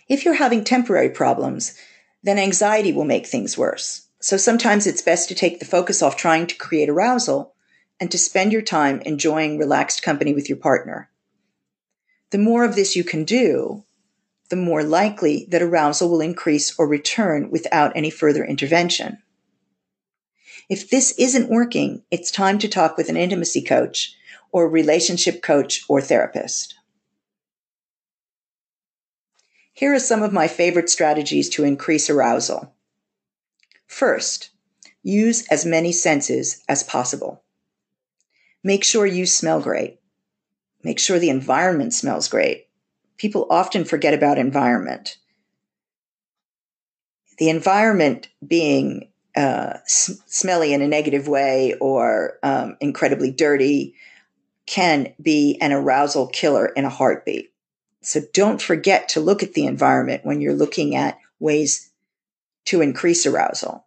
If 0.09 0.25
you're 0.25 0.35
having 0.35 0.65
temporary 0.65 1.11
problems, 1.11 1.75
then 2.23 2.39
anxiety 2.39 2.93
will 2.93 3.05
make 3.05 3.27
things 3.27 3.57
worse. 3.57 4.07
So 4.21 4.37
sometimes 4.37 4.87
it's 4.87 5.03
best 5.03 5.29
to 5.29 5.35
take 5.35 5.59
the 5.59 5.65
focus 5.65 6.03
off 6.03 6.17
trying 6.17 6.47
to 6.49 6.57
create 6.57 6.89
arousal 6.89 7.55
and 8.01 8.11
to 8.11 8.19
spend 8.19 8.53
your 8.53 8.63
time 8.63 9.01
enjoying 9.03 9.59
relaxed 9.59 10.03
company 10.03 10.35
with 10.35 10.49
your 10.49 10.59
partner. 10.59 11.11
The 12.31 12.39
more 12.39 12.65
of 12.65 12.75
this 12.75 12.97
you 12.97 13.05
can 13.05 13.25
do, 13.25 13.85
the 14.51 14.57
more 14.57 14.83
likely 14.83 15.47
that 15.49 15.63
arousal 15.63 16.11
will 16.11 16.21
increase 16.21 16.79
or 16.79 16.87
return 16.87 17.51
without 17.51 17.97
any 17.97 18.11
further 18.11 18.45
intervention. 18.45 19.19
If 20.69 20.91
this 20.91 21.13
isn't 21.19 21.49
working, 21.49 22.03
it's 22.11 22.31
time 22.31 22.59
to 22.59 22.69
talk 22.69 22.97
with 22.97 23.09
an 23.09 23.17
intimacy 23.17 23.63
coach 23.63 24.15
or 24.53 24.69
relationship 24.69 25.43
coach 25.43 25.85
or 25.89 26.01
therapist. 26.01 26.75
Here 29.73 29.95
are 29.95 30.01
some 30.01 30.23
of 30.23 30.33
my 30.33 30.49
favorite 30.49 30.91
strategies 30.91 31.49
to 31.51 31.65
increase 31.65 32.11
arousal. 32.11 32.75
First, 33.87 34.51
use 35.03 35.47
as 35.49 35.65
many 35.65 35.93
senses 35.93 36.63
as 36.69 36.83
possible. 36.83 37.43
Make 38.63 38.85
sure 38.85 39.07
you 39.07 39.27
smell 39.27 39.61
great. 39.61 40.01
Make 40.83 40.99
sure 40.99 41.19
the 41.19 41.31
environment 41.31 41.95
smells 41.95 42.29
great. 42.29 42.67
People 43.21 43.47
often 43.51 43.85
forget 43.85 44.15
about 44.15 44.39
environment. 44.39 45.19
The 47.37 47.51
environment 47.51 48.29
being 48.47 49.11
uh, 49.37 49.75
s- 49.85 50.19
smelly 50.25 50.73
in 50.73 50.81
a 50.81 50.89
negative 50.89 51.29
way 51.29 51.75
or 51.83 52.39
um, 52.43 52.79
incredibly 52.81 53.31
dirty 53.31 53.95
can 54.65 55.13
be 55.21 55.59
an 55.61 55.71
arousal 55.71 56.29
killer 56.29 56.69
in 56.69 56.87
a 56.87 56.89
heartbeat. 56.89 57.53
So 58.01 58.23
don't 58.33 58.63
forget 58.63 59.11
to 59.11 59.21
look 59.21 59.43
at 59.43 59.53
the 59.53 59.67
environment 59.67 60.25
when 60.25 60.41
you're 60.41 60.55
looking 60.55 60.97
at 60.97 61.19
ways 61.41 61.91
to 62.65 62.81
increase 62.81 63.27
arousal. 63.27 63.85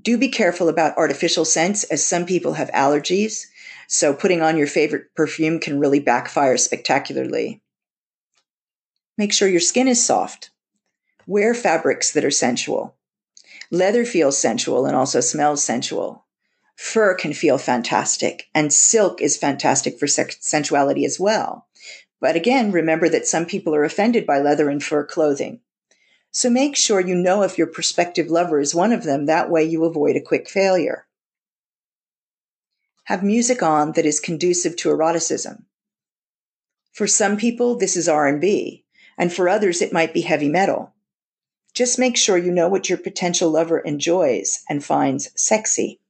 Do 0.00 0.16
be 0.16 0.28
careful 0.28 0.70
about 0.70 0.96
artificial 0.96 1.44
scents 1.44 1.84
as 1.84 2.02
some 2.02 2.24
people 2.24 2.54
have 2.54 2.70
allergies. 2.70 3.44
So 3.88 4.14
putting 4.14 4.40
on 4.40 4.56
your 4.56 4.68
favorite 4.68 5.14
perfume 5.14 5.60
can 5.60 5.78
really 5.78 6.00
backfire 6.00 6.56
spectacularly. 6.56 7.60
Make 9.18 9.32
sure 9.32 9.48
your 9.48 9.60
skin 9.60 9.88
is 9.88 10.04
soft. 10.04 10.50
Wear 11.26 11.54
fabrics 11.54 12.12
that 12.12 12.24
are 12.24 12.30
sensual. 12.30 12.96
Leather 13.70 14.04
feels 14.04 14.38
sensual 14.38 14.86
and 14.86 14.94
also 14.94 15.20
smells 15.20 15.64
sensual. 15.64 16.24
Fur 16.76 17.14
can 17.14 17.32
feel 17.32 17.58
fantastic, 17.58 18.48
and 18.54 18.72
silk 18.72 19.22
is 19.22 19.36
fantastic 19.36 19.98
for 19.98 20.06
sex- 20.06 20.36
sensuality 20.40 21.04
as 21.04 21.18
well. 21.18 21.66
But 22.20 22.36
again, 22.36 22.70
remember 22.70 23.08
that 23.08 23.26
some 23.26 23.46
people 23.46 23.74
are 23.74 23.84
offended 23.84 24.26
by 24.26 24.38
leather 24.38 24.68
and 24.68 24.82
fur 24.82 25.04
clothing. 25.04 25.60
So 26.30 26.50
make 26.50 26.76
sure 26.76 27.00
you 27.00 27.14
know 27.14 27.42
if 27.42 27.56
your 27.56 27.66
prospective 27.66 28.28
lover 28.28 28.60
is 28.60 28.74
one 28.74 28.92
of 28.92 29.04
them. 29.04 29.26
That 29.26 29.50
way 29.50 29.64
you 29.64 29.84
avoid 29.84 30.16
a 30.16 30.20
quick 30.20 30.48
failure. 30.48 31.06
Have 33.04 33.22
music 33.22 33.62
on 33.62 33.92
that 33.92 34.04
is 34.04 34.20
conducive 34.20 34.76
to 34.76 34.90
eroticism. 34.90 35.66
For 36.92 37.06
some 37.06 37.36
people, 37.36 37.76
this 37.76 37.96
is 37.96 38.08
R&B, 38.08 38.85
and 39.18 39.32
for 39.32 39.48
others, 39.48 39.80
it 39.82 39.92
might 39.92 40.12
be 40.12 40.22
heavy 40.22 40.48
metal. 40.48 40.92
Just 41.74 41.98
make 41.98 42.16
sure 42.16 42.38
you 42.38 42.50
know 42.50 42.68
what 42.68 42.88
your 42.88 42.98
potential 42.98 43.50
lover 43.50 43.78
enjoys 43.78 44.64
and 44.68 44.84
finds 44.84 45.30
sexy. 45.34 46.00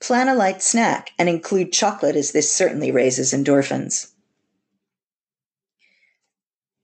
Plan 0.00 0.28
a 0.28 0.34
light 0.34 0.62
snack 0.62 1.10
and 1.18 1.28
include 1.28 1.72
chocolate 1.72 2.16
as 2.16 2.32
this 2.32 2.52
certainly 2.52 2.90
raises 2.90 3.32
endorphins. 3.32 4.08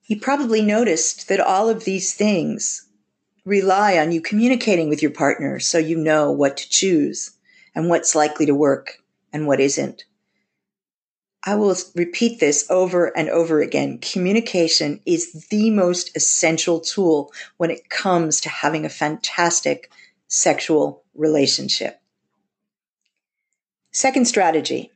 You 0.05 0.21
probably 0.21 0.63
noticed 0.63 1.29
that 1.29 1.41
all 1.41 1.69
of 1.69 1.85
these 1.85 2.15
things 2.15 2.87
rely 3.45 3.99
on 3.99 4.13
you 4.13 4.21
communicating 4.21 4.89
with 4.89 5.03
your 5.03 5.11
partner 5.11 5.59
so 5.59 5.79
you 5.79 5.97
know 5.97 6.31
what 6.31 6.59
to 6.59 6.69
choose 6.69 7.33
and 7.75 7.89
what's 7.89 8.15
likely 8.15 8.47
to 8.47 8.55
work 8.55 8.99
and 9.33 9.47
what 9.47 9.61
isn't. 9.61 10.05
I 11.49 11.55
will 11.55 11.77
repeat 11.95 12.41
this 12.41 12.69
over 12.69 13.17
and 13.17 13.31
over 13.31 13.61
again. 13.61 13.99
Communication 13.99 15.01
is 15.07 15.47
the 15.49 15.71
most 15.71 16.17
essential 16.17 16.81
tool 16.81 17.33
when 17.57 17.71
it 17.71 17.89
comes 17.89 18.41
to 18.41 18.49
having 18.49 18.85
a 18.85 18.91
fantastic 18.91 19.93
sexual 20.27 21.05
relationship. 21.15 22.01
Second 23.93 24.27
strategy 24.27 24.91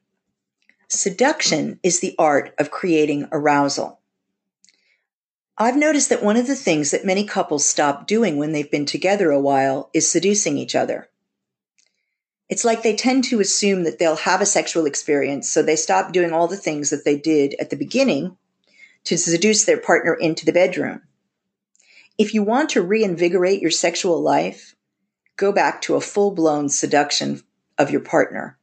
seduction 0.89 1.79
is 1.85 2.01
the 2.01 2.17
art 2.19 2.53
of 2.59 2.73
creating 2.73 3.29
arousal. 3.31 4.01
I've 5.57 5.77
noticed 5.77 6.09
that 6.09 6.25
one 6.25 6.37
of 6.37 6.49
the 6.49 6.57
things 6.57 6.91
that 6.91 7.05
many 7.05 7.25
couples 7.25 7.65
stop 7.65 8.09
doing 8.09 8.39
when 8.39 8.51
they've 8.51 8.71
been 8.71 8.87
together 8.87 9.31
a 9.31 9.39
while 9.39 9.89
is 9.95 10.09
seducing 10.09 10.59
each 10.59 10.75
other. 10.75 11.10
It's 12.51 12.65
like 12.65 12.83
they 12.83 12.97
tend 12.97 13.23
to 13.25 13.39
assume 13.39 13.85
that 13.85 14.01
they'll 14.01 14.17
have 14.17 14.41
a 14.41 14.47
sexual 14.47 14.85
experience, 14.85 15.49
so 15.49 15.63
they 15.63 15.77
stop 15.77 16.13
doing 16.13 16.33
all 16.33 16.49
the 16.49 16.57
things 16.57 16.91
that 16.91 17.05
they 17.05 17.17
did 17.17 17.55
at 17.61 17.71
the 17.71 17.77
beginning 17.77 18.37
to 19.05 19.17
seduce 19.17 19.65
their 19.65 19.79
partner 19.79 20.15
into 20.15 20.45
the 20.45 20.53
bedroom. 20.53 21.03
If 22.19 22.35
you 22.35 22.43
want 22.43 22.71
to 22.71 22.83
reinvigorate 22.83 23.63
your 23.63 23.71
sexual 23.71 24.21
life, 24.21 24.75
go 25.37 25.53
back 25.53 25.81
to 25.83 25.95
a 25.95 26.01
full 26.01 26.33
blown 26.33 26.69
seduction 26.69 27.41
of 27.79 27.93
your 27.93 28.01
partner. 28.01 28.59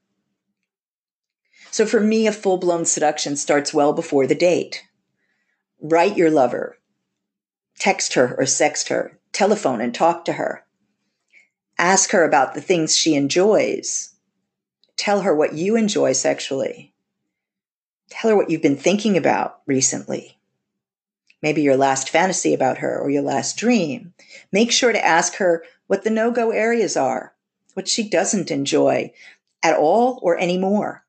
So 1.72 1.86
for 1.86 2.02
me, 2.02 2.28
a 2.28 2.34
full 2.34 2.58
blown 2.58 2.84
seduction 2.84 3.38
starts 3.38 3.74
well 3.74 3.94
before 3.94 4.28
the 4.28 4.36
date. 4.36 4.84
Write 5.82 6.18
your 6.18 6.30
lover, 6.30 6.78
text 7.80 8.16
her 8.16 8.36
or 8.38 8.44
sext 8.44 8.90
her, 8.90 9.18
telephone 9.32 9.80
and 9.80 9.96
talk 9.96 10.26
to 10.26 10.34
her. 10.34 10.67
Ask 11.78 12.12
her 12.12 12.24
about 12.24 12.54
the 12.54 12.62
things 12.62 12.98
she 12.98 13.16
enjoys. 13.16 14.10
Tell 14.96 15.22
her 15.22 15.36
what 15.36 15.54
you 15.54 15.76
enjoy 15.76 16.14
sexually. 16.14 16.94
Tell 18.10 18.32
her 18.32 18.38
what 18.38 18.50
you've 18.50 18.62
been 18.62 18.78
thinking 18.78 19.16
about 19.16 19.62
recently. 19.68 20.40
Maybe 21.42 21.62
your 21.62 21.78
last 21.78 22.10
fantasy 22.10 22.54
about 22.54 22.80
her 22.80 22.98
or 22.98 23.12
your 23.12 23.22
last 23.22 23.58
dream. 23.58 24.14
Make 24.52 24.72
sure 24.72 24.92
to 24.92 25.06
ask 25.06 25.36
her 25.36 25.64
what 25.86 26.04
the 26.04 26.10
no 26.10 26.32
go 26.32 26.52
areas 26.52 26.98
are, 26.98 27.36
what 27.76 27.88
she 27.88 28.10
doesn't 28.10 28.50
enjoy 28.50 29.14
at 29.62 29.78
all 29.78 30.20
or 30.24 30.40
anymore. 30.40 31.06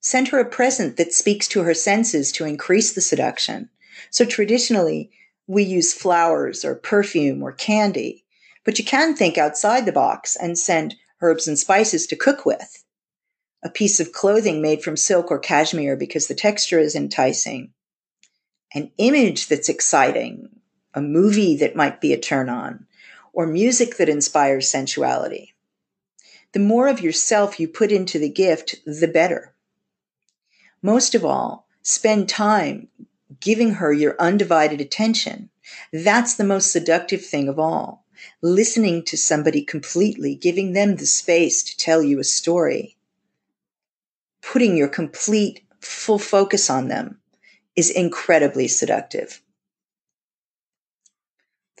Send 0.00 0.28
her 0.28 0.38
a 0.38 0.48
present 0.48 0.96
that 0.96 1.12
speaks 1.12 1.48
to 1.48 1.62
her 1.62 1.74
senses 1.74 2.30
to 2.32 2.44
increase 2.44 2.92
the 2.92 3.00
seduction. 3.00 3.68
So 4.10 4.24
traditionally, 4.24 5.10
we 5.46 5.62
use 5.64 5.92
flowers 5.92 6.64
or 6.64 6.74
perfume 6.76 7.42
or 7.42 7.52
candy, 7.52 8.24
but 8.64 8.78
you 8.78 8.84
can 8.84 9.14
think 9.14 9.38
outside 9.38 9.86
the 9.86 9.92
box 9.92 10.36
and 10.36 10.58
send 10.58 10.96
herbs 11.20 11.48
and 11.48 11.58
spices 11.58 12.06
to 12.06 12.16
cook 12.16 12.44
with. 12.44 12.84
A 13.62 13.70
piece 13.70 14.00
of 14.00 14.12
clothing 14.12 14.62
made 14.62 14.82
from 14.82 14.96
silk 14.96 15.30
or 15.30 15.38
cashmere 15.38 15.96
because 15.96 16.28
the 16.28 16.34
texture 16.34 16.78
is 16.78 16.94
enticing. 16.94 17.72
An 18.74 18.90
image 18.98 19.48
that's 19.48 19.68
exciting. 19.68 20.48
A 20.94 21.00
movie 21.00 21.56
that 21.56 21.76
might 21.76 22.00
be 22.00 22.12
a 22.12 22.18
turn 22.18 22.48
on. 22.48 22.86
Or 23.32 23.46
music 23.46 23.96
that 23.98 24.08
inspires 24.08 24.68
sensuality. 24.68 25.54
The 26.52 26.60
more 26.60 26.88
of 26.88 27.00
yourself 27.00 27.60
you 27.60 27.68
put 27.68 27.92
into 27.92 28.18
the 28.18 28.28
gift, 28.28 28.76
the 28.84 29.08
better. 29.08 29.54
Most 30.82 31.14
of 31.14 31.24
all, 31.24 31.66
spend 31.82 32.28
time 32.28 32.88
giving 33.40 33.74
her 33.74 33.92
your 33.92 34.16
undivided 34.18 34.80
attention. 34.80 35.50
That's 35.92 36.34
the 36.34 36.44
most 36.44 36.72
seductive 36.72 37.24
thing 37.24 37.48
of 37.48 37.58
all. 37.58 37.99
Listening 38.42 39.04
to 39.04 39.16
somebody 39.16 39.62
completely, 39.62 40.34
giving 40.34 40.72
them 40.72 40.96
the 40.96 41.06
space 41.06 41.62
to 41.62 41.76
tell 41.76 42.02
you 42.02 42.18
a 42.18 42.24
story, 42.24 42.96
putting 44.42 44.76
your 44.76 44.88
complete 44.88 45.62
full 45.80 46.18
focus 46.18 46.70
on 46.70 46.88
them 46.88 47.18
is 47.76 47.90
incredibly 47.90 48.68
seductive. 48.68 49.42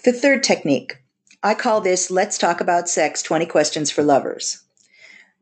The 0.04 0.12
third 0.12 0.42
technique, 0.42 1.02
I 1.42 1.54
call 1.54 1.80
this 1.80 2.10
Let's 2.10 2.38
Talk 2.38 2.60
About 2.60 2.88
Sex 2.88 3.22
20 3.22 3.46
Questions 3.46 3.90
for 3.90 4.02
Lovers. 4.02 4.62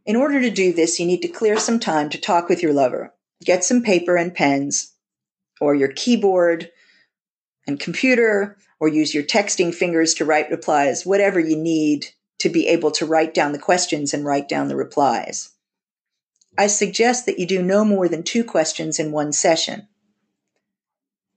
In 0.05 0.17
order 0.17 0.41
to 0.41 0.51
do 0.51 0.73
this, 0.73 0.99
you 0.99 1.07
need 1.07 1.23
to 1.23 1.29
clear 1.29 1.59
some 1.59 1.79
time 1.79 2.09
to 2.11 2.21
talk 2.21 2.49
with 2.49 2.63
your 2.63 2.73
lover. 2.73 3.13
Get 3.45 3.63
some 3.63 3.83
paper 3.83 4.17
and 4.17 4.35
pens, 4.35 4.93
or 5.61 5.75
your 5.75 5.93
keyboard 5.93 6.71
and 7.67 7.79
computer, 7.79 8.57
or 8.81 8.88
use 8.88 9.14
your 9.14 9.25
texting 9.25 9.75
fingers 9.75 10.14
to 10.14 10.25
write 10.25 10.51
replies, 10.51 11.05
whatever 11.05 11.41
you 11.41 11.57
need 11.57 12.07
to 12.38 12.49
be 12.49 12.69
able 12.69 12.91
to 12.93 13.07
write 13.07 13.35
down 13.35 13.53
the 13.53 13.59
questions 13.59 14.14
and 14.14 14.25
write 14.25 14.49
down 14.49 14.69
the 14.69 14.77
replies. 14.77 15.51
I 16.57 16.67
suggest 16.69 17.27
that 17.27 17.38
you 17.38 17.47
do 17.47 17.62
no 17.62 17.85
more 17.85 18.09
than 18.09 18.23
two 18.23 18.45
questions 18.45 18.99
in 18.99 19.12
one 19.12 19.33
session. 19.33 19.88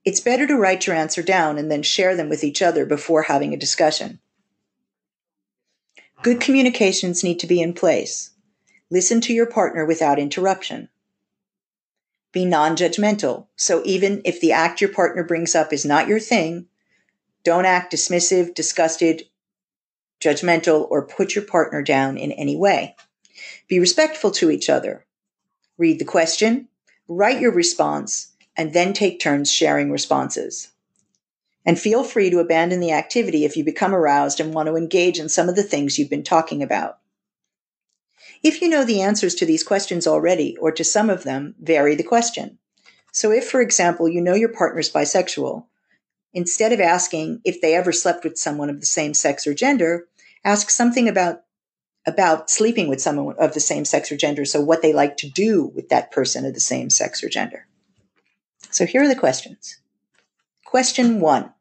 It's 0.04 0.20
better 0.20 0.46
to 0.46 0.56
write 0.56 0.86
your 0.86 0.96
answer 0.96 1.22
down 1.22 1.58
and 1.58 1.70
then 1.70 1.82
share 1.82 2.16
them 2.16 2.28
with 2.28 2.42
each 2.42 2.60
other 2.60 2.84
before 2.84 3.22
having 3.22 3.54
a 3.54 3.58
discussion. 3.58 4.20
Good 6.22 6.40
communications 6.40 7.22
need 7.22 7.38
to 7.40 7.46
be 7.46 7.60
in 7.60 7.72
place. 7.72 8.30
Listen 8.90 9.20
to 9.22 9.32
your 9.32 9.46
partner 9.46 9.84
without 9.84 10.18
interruption. 10.18 10.88
Be 12.32 12.44
non 12.44 12.76
judgmental. 12.76 13.46
So 13.56 13.82
even 13.84 14.22
if 14.24 14.40
the 14.40 14.52
act 14.52 14.80
your 14.80 14.90
partner 14.90 15.22
brings 15.22 15.54
up 15.54 15.72
is 15.72 15.84
not 15.84 16.08
your 16.08 16.20
thing, 16.20 16.66
don't 17.44 17.66
act 17.66 17.92
dismissive, 17.92 18.54
disgusted, 18.54 19.24
judgmental, 20.20 20.86
or 20.90 21.06
put 21.06 21.34
your 21.34 21.44
partner 21.44 21.82
down 21.82 22.16
in 22.16 22.32
any 22.32 22.56
way. 22.56 22.96
Be 23.68 23.78
respectful 23.78 24.30
to 24.32 24.50
each 24.50 24.70
other. 24.70 25.04
Read 25.78 25.98
the 25.98 26.04
question, 26.04 26.68
write 27.08 27.40
your 27.40 27.52
response, 27.52 28.28
and 28.56 28.72
then 28.72 28.92
take 28.92 29.18
turns 29.18 29.50
sharing 29.50 29.90
responses. 29.90 30.68
And 31.64 31.78
feel 31.78 32.04
free 32.04 32.30
to 32.30 32.40
abandon 32.40 32.80
the 32.80 32.92
activity 32.92 33.44
if 33.44 33.56
you 33.56 33.64
become 33.64 33.94
aroused 33.94 34.40
and 34.40 34.52
want 34.52 34.66
to 34.68 34.76
engage 34.76 35.18
in 35.18 35.28
some 35.28 35.48
of 35.48 35.56
the 35.56 35.62
things 35.62 35.98
you've 35.98 36.10
been 36.10 36.24
talking 36.24 36.62
about. 36.62 36.98
If 38.42 38.60
you 38.60 38.68
know 38.68 38.84
the 38.84 39.00
answers 39.00 39.36
to 39.36 39.46
these 39.46 39.62
questions 39.62 40.06
already, 40.06 40.56
or 40.56 40.72
to 40.72 40.82
some 40.82 41.08
of 41.08 41.22
them, 41.22 41.54
vary 41.60 41.94
the 41.94 42.02
question. 42.02 42.58
So, 43.12 43.30
if, 43.30 43.48
for 43.48 43.60
example, 43.60 44.08
you 44.08 44.20
know 44.20 44.34
your 44.34 44.48
partner's 44.48 44.90
bisexual, 44.90 45.66
instead 46.34 46.72
of 46.72 46.80
asking 46.80 47.40
if 47.44 47.60
they 47.60 47.74
ever 47.74 47.92
slept 47.92 48.24
with 48.24 48.38
someone 48.38 48.70
of 48.70 48.80
the 48.80 48.86
same 48.86 49.14
sex 49.14 49.46
or 49.46 49.54
gender, 49.54 50.06
ask 50.44 50.70
something 50.70 51.08
about 51.08 51.42
about 52.04 52.50
sleeping 52.50 52.88
with 52.88 53.00
someone 53.00 53.36
of 53.38 53.54
the 53.54 53.60
same 53.60 53.84
sex 53.84 54.10
or 54.10 54.16
gender, 54.16 54.44
so 54.44 54.60
what 54.60 54.82
they 54.82 54.92
like 54.92 55.16
to 55.16 55.30
do 55.30 55.66
with 55.74 55.88
that 55.88 56.10
person 56.10 56.44
of 56.44 56.52
the 56.52 56.60
same 56.60 56.90
sex 56.90 57.22
or 57.22 57.28
gender. 57.28 57.66
So 58.70 58.86
here 58.86 59.02
are 59.02 59.08
the 59.08 59.14
questions. 59.14 59.78
Question 60.64 61.20
one 61.20 61.52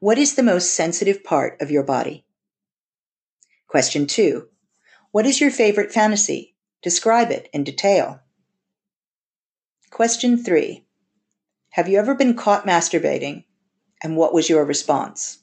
What 0.00 0.18
is 0.18 0.34
the 0.34 0.42
most 0.42 0.74
sensitive 0.74 1.24
part 1.24 1.60
of 1.62 1.70
your 1.70 1.84
body? 1.84 2.26
Question 3.66 4.06
two 4.06 4.48
What 5.10 5.24
is 5.24 5.40
your 5.40 5.50
favorite 5.50 5.92
fantasy? 5.92 6.54
Describe 6.82 7.30
it 7.30 7.48
in 7.52 7.64
detail. 7.64 8.20
Question 9.90 10.36
three 10.36 10.84
Have 11.70 11.88
you 11.88 11.98
ever 11.98 12.14
been 12.14 12.34
caught 12.34 12.66
masturbating? 12.66 13.44
And 14.02 14.16
what 14.16 14.34
was 14.34 14.48
your 14.48 14.64
response? 14.64 15.38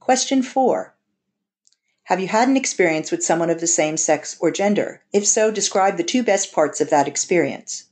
Question 0.00 0.42
four 0.42 0.94
have 2.08 2.20
you 2.20 2.28
had 2.28 2.48
an 2.48 2.56
experience 2.56 3.10
with 3.10 3.22
someone 3.22 3.50
of 3.50 3.60
the 3.60 3.66
same 3.66 3.98
sex 3.98 4.34
or 4.40 4.50
gender? 4.50 5.02
If 5.12 5.26
so, 5.26 5.50
describe 5.50 5.98
the 5.98 6.02
two 6.02 6.22
best 6.22 6.54
parts 6.54 6.80
of 6.80 6.88
that 6.88 7.06
experience. 7.06 7.84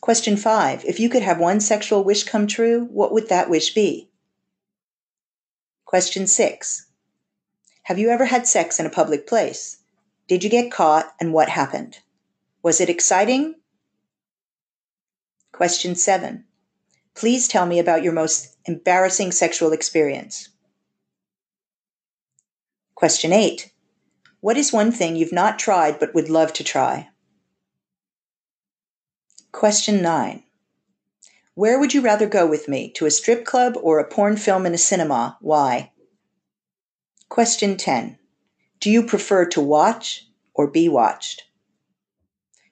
Question 0.00 0.36
five 0.36 0.84
If 0.84 1.00
you 1.00 1.08
could 1.08 1.24
have 1.24 1.40
one 1.40 1.58
sexual 1.58 2.04
wish 2.04 2.22
come 2.22 2.46
true, 2.46 2.84
what 2.84 3.12
would 3.12 3.28
that 3.30 3.50
wish 3.50 3.74
be? 3.74 4.12
Question 5.84 6.28
six 6.28 6.86
Have 7.82 7.98
you 7.98 8.10
ever 8.10 8.26
had 8.26 8.46
sex 8.46 8.78
in 8.78 8.86
a 8.86 8.90
public 8.90 9.26
place? 9.26 9.78
Did 10.28 10.44
you 10.44 10.50
get 10.50 10.70
caught 10.70 11.12
and 11.18 11.32
what 11.32 11.48
happened? 11.48 11.98
Was 12.62 12.80
it 12.80 12.90
exciting? 12.90 13.56
Question 15.52 15.94
seven 15.94 16.44
Please 17.14 17.46
tell 17.46 17.66
me 17.66 17.78
about 17.78 18.02
your 18.02 18.14
most 18.14 18.56
embarrassing 18.64 19.32
sexual 19.32 19.72
experience. 19.72 20.48
Question 22.94 23.32
8. 23.32 23.70
What 24.40 24.56
is 24.56 24.72
one 24.72 24.92
thing 24.92 25.14
you've 25.14 25.32
not 25.32 25.58
tried 25.58 25.98
but 25.98 26.14
would 26.14 26.30
love 26.30 26.52
to 26.54 26.64
try? 26.64 27.08
Question 29.50 30.00
9. 30.00 30.42
Where 31.54 31.78
would 31.78 31.92
you 31.92 32.00
rather 32.00 32.26
go 32.26 32.46
with 32.46 32.66
me? 32.66 32.90
To 32.92 33.06
a 33.06 33.10
strip 33.10 33.44
club 33.44 33.76
or 33.82 33.98
a 33.98 34.08
porn 34.08 34.38
film 34.38 34.64
in 34.64 34.72
a 34.72 34.78
cinema? 34.78 35.36
Why? 35.40 35.92
Question 37.28 37.76
10. 37.76 38.18
Do 38.80 38.90
you 38.90 39.04
prefer 39.04 39.44
to 39.46 39.60
watch 39.60 40.26
or 40.54 40.66
be 40.66 40.88
watched? 40.88 41.44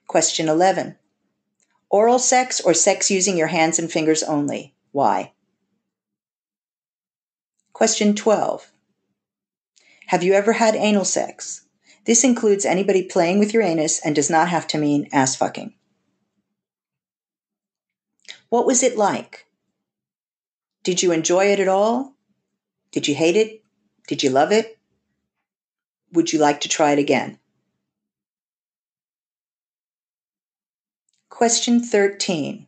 Question 0.07 0.49
11. 0.49 0.97
Oral 1.91 2.19
sex 2.19 2.61
or 2.61 2.73
sex 2.73 3.11
using 3.11 3.37
your 3.37 3.47
hands 3.47 3.77
and 3.77 3.91
fingers 3.91 4.23
only? 4.23 4.73
Why? 4.93 5.33
Question 7.73 8.15
12. 8.15 8.71
Have 10.07 10.23
you 10.23 10.33
ever 10.33 10.53
had 10.53 10.73
anal 10.75 11.03
sex? 11.03 11.65
This 12.05 12.23
includes 12.23 12.63
anybody 12.63 13.03
playing 13.03 13.39
with 13.39 13.53
your 13.53 13.61
anus 13.61 13.99
and 14.05 14.15
does 14.15 14.29
not 14.29 14.47
have 14.47 14.67
to 14.67 14.77
mean 14.77 15.09
ass 15.11 15.35
fucking. 15.35 15.73
What 18.47 18.65
was 18.65 18.83
it 18.83 18.97
like? 18.97 19.47
Did 20.83 21.03
you 21.03 21.11
enjoy 21.11 21.47
it 21.47 21.59
at 21.59 21.67
all? 21.67 22.15
Did 22.91 23.09
you 23.09 23.15
hate 23.15 23.35
it? 23.35 23.63
Did 24.07 24.23
you 24.23 24.29
love 24.29 24.53
it? 24.53 24.79
Would 26.13 26.31
you 26.31 26.39
like 26.39 26.61
to 26.61 26.69
try 26.69 26.91
it 26.91 26.99
again? 26.99 27.37
Question 31.41 31.81
13. 31.81 32.67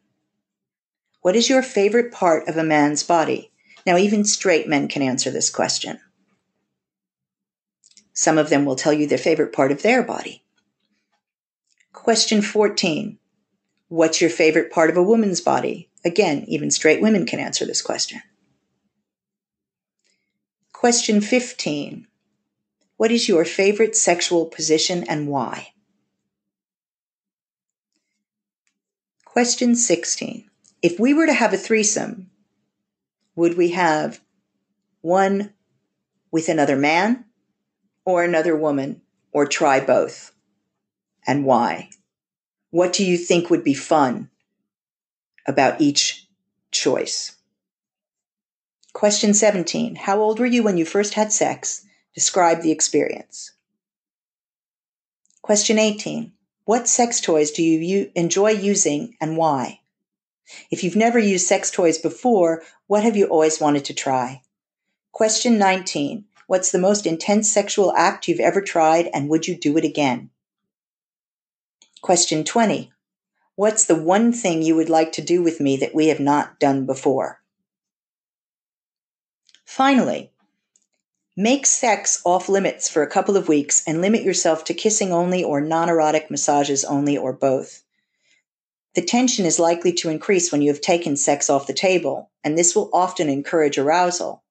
What 1.21 1.35
is 1.35 1.47
your 1.47 1.61
favorite 1.61 2.11
part 2.11 2.47
of 2.47 2.57
a 2.57 2.63
man's 2.63 3.03
body? 3.03 3.51
Now, 3.85 3.97
even 3.97 4.25
straight 4.25 4.67
men 4.67 4.87
can 4.87 5.03
answer 5.03 5.29
this 5.29 5.51
question. 5.51 5.99
Some 8.13 8.39
of 8.39 8.49
them 8.49 8.65
will 8.65 8.75
tell 8.75 8.91
you 8.91 9.05
their 9.05 9.19
favorite 9.19 9.53
part 9.53 9.71
of 9.71 9.83
their 9.83 10.01
body. 10.01 10.43
Question 11.91 12.41
14. 12.41 13.19
What's 13.89 14.21
your 14.21 14.31
favorite 14.31 14.71
part 14.71 14.89
of 14.89 14.97
a 14.97 15.03
woman's 15.03 15.39
body? 15.39 15.91
Again, 16.03 16.43
even 16.47 16.71
straight 16.71 16.99
women 16.99 17.27
can 17.27 17.39
answer 17.39 17.67
this 17.67 17.83
question. 17.83 18.23
Question 20.71 21.21
15. 21.21 22.07
What 22.97 23.11
is 23.11 23.29
your 23.29 23.45
favorite 23.45 23.95
sexual 23.95 24.47
position 24.47 25.03
and 25.03 25.27
why? 25.27 25.72
Question 29.33 29.73
16. 29.73 30.47
If 30.83 30.99
we 30.99 31.11
were 31.11 31.25
to 31.25 31.33
have 31.33 31.53
a 31.53 31.57
threesome, 31.57 32.29
would 33.35 33.57
we 33.57 33.71
have 33.71 34.21
one 35.01 35.51
with 36.29 36.49
another 36.49 36.75
man, 36.75 37.25
or 38.05 38.23
another 38.23 38.55
woman, 38.55 39.01
or 39.31 39.47
try 39.47 39.79
both? 39.79 40.33
And 41.25 41.45
why? 41.45 41.89
What 42.69 42.93
do 42.93 43.03
you 43.03 43.17
think 43.17 43.49
would 43.49 43.63
be 43.63 43.73
fun 43.73 44.29
about 45.47 45.81
each 45.81 46.27
choice? 46.69 47.35
Question 48.93 49.33
17. 49.33 49.95
How 49.95 50.19
old 50.19 50.39
were 50.39 50.45
you 50.45 50.61
when 50.61 50.77
you 50.77 50.85
first 50.85 51.15
had 51.15 51.33
sex? 51.33 51.83
Describe 52.13 52.61
the 52.61 52.71
experience. 52.71 53.51
Question 55.41 55.79
18. 55.79 56.33
What 56.65 56.87
sex 56.87 57.19
toys 57.19 57.51
do 57.51 57.61
you 57.61 57.79
u- 57.79 58.11
enjoy 58.15 58.51
using 58.51 59.17
and 59.19 59.35
why? 59.37 59.81
If 60.71 60.83
you've 60.83 60.95
never 60.95 61.19
used 61.19 61.47
sex 61.47 61.71
toys 61.71 61.97
before, 61.97 62.63
what 62.87 63.03
have 63.03 63.17
you 63.17 63.25
always 63.25 63.59
wanted 63.59 63.85
to 63.85 63.93
try? 63.93 64.41
Question 65.11 65.57
19. 65.57 66.25
What's 66.47 66.71
the 66.71 66.79
most 66.79 67.05
intense 67.05 67.51
sexual 67.51 67.93
act 67.95 68.27
you've 68.27 68.39
ever 68.39 68.61
tried, 68.61 69.09
and 69.13 69.29
would 69.29 69.47
you 69.47 69.55
do 69.55 69.77
it 69.77 69.85
again? 69.85 70.29
Question 72.01 72.43
20. 72.43 72.91
What's 73.55 73.85
the 73.85 73.95
one 73.95 74.33
thing 74.33 74.61
you 74.61 74.75
would 74.75 74.89
like 74.89 75.13
to 75.13 75.21
do 75.21 75.41
with 75.41 75.59
me 75.61 75.77
that 75.77 75.95
we 75.95 76.07
have 76.07 76.19
not 76.19 76.59
done 76.59 76.85
before? 76.85 77.41
Finally, 79.65 80.32
Make 81.35 81.65
sex 81.65 82.21
off 82.25 82.47
limits 82.47 82.87
for 82.89 83.01
a 83.01 83.09
couple 83.09 83.35
of 83.35 83.47
weeks 83.47 83.81
and 83.87 84.01
limit 84.01 84.21
yourself 84.21 84.63
to 84.65 84.73
kissing 84.75 85.11
only 85.11 85.43
or 85.43 85.61
non 85.61 85.89
erotic 85.89 86.29
massages 86.29 86.85
only 86.85 87.17
or 87.17 87.33
both. 87.33 87.81
The 88.93 89.01
tension 89.01 89.43
is 89.43 89.57
likely 89.57 89.93
to 89.93 90.09
increase 90.09 90.51
when 90.51 90.61
you 90.61 90.69
have 90.69 90.81
taken 90.81 91.17
sex 91.17 91.49
off 91.49 91.65
the 91.65 91.73
table, 91.73 92.29
and 92.43 92.55
this 92.55 92.75
will 92.75 92.91
often 92.93 93.29
encourage 93.29 93.79
arousal. 93.79 94.43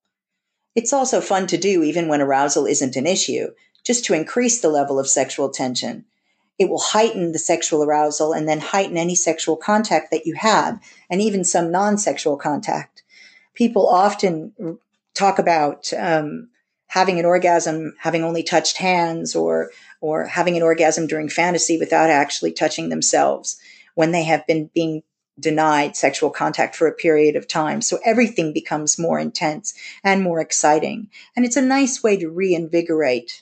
It's 0.75 0.91
also 0.91 1.21
fun 1.21 1.47
to 1.47 1.57
do 1.57 1.83
even 1.83 2.09
when 2.09 2.21
arousal 2.21 2.65
isn't 2.65 2.97
an 2.97 3.07
issue, 3.07 3.51
just 3.85 4.03
to 4.05 4.13
increase 4.13 4.59
the 4.59 4.67
level 4.67 4.99
of 4.99 5.07
sexual 5.07 5.49
tension. 5.49 6.03
It 6.59 6.67
will 6.67 6.79
heighten 6.79 7.31
the 7.31 7.39
sexual 7.39 7.81
arousal 7.81 8.33
and 8.33 8.45
then 8.47 8.59
heighten 8.59 8.97
any 8.97 9.15
sexual 9.15 9.55
contact 9.55 10.11
that 10.11 10.25
you 10.25 10.35
have, 10.35 10.81
and 11.09 11.21
even 11.21 11.45
some 11.45 11.71
non 11.71 11.97
sexual 11.97 12.35
contact. 12.35 13.03
People 13.53 13.87
often 13.87 14.79
talk 15.13 15.39
about 15.39 15.93
um, 15.97 16.49
having 16.93 17.17
an 17.17 17.25
orgasm 17.25 17.95
having 17.97 18.23
only 18.23 18.43
touched 18.43 18.77
hands 18.77 19.35
or 19.35 19.71
or 19.99 20.27
having 20.27 20.55
an 20.55 20.61
orgasm 20.61 21.07
during 21.07 21.27
fantasy 21.27 21.75
without 21.79 22.11
actually 22.11 22.51
touching 22.51 22.89
themselves 22.89 23.59
when 23.95 24.11
they 24.11 24.21
have 24.21 24.45
been 24.45 24.69
being 24.75 25.01
denied 25.39 25.95
sexual 25.95 26.29
contact 26.29 26.75
for 26.75 26.85
a 26.85 26.93
period 26.93 27.35
of 27.35 27.47
time. 27.47 27.81
So 27.81 27.97
everything 28.05 28.53
becomes 28.53 28.99
more 28.99 29.17
intense 29.17 29.73
and 30.03 30.21
more 30.21 30.39
exciting. 30.39 31.09
And 31.35 31.45
it's 31.45 31.57
a 31.57 31.63
nice 31.63 32.03
way 32.03 32.15
to 32.17 32.29
reinvigorate 32.29 33.41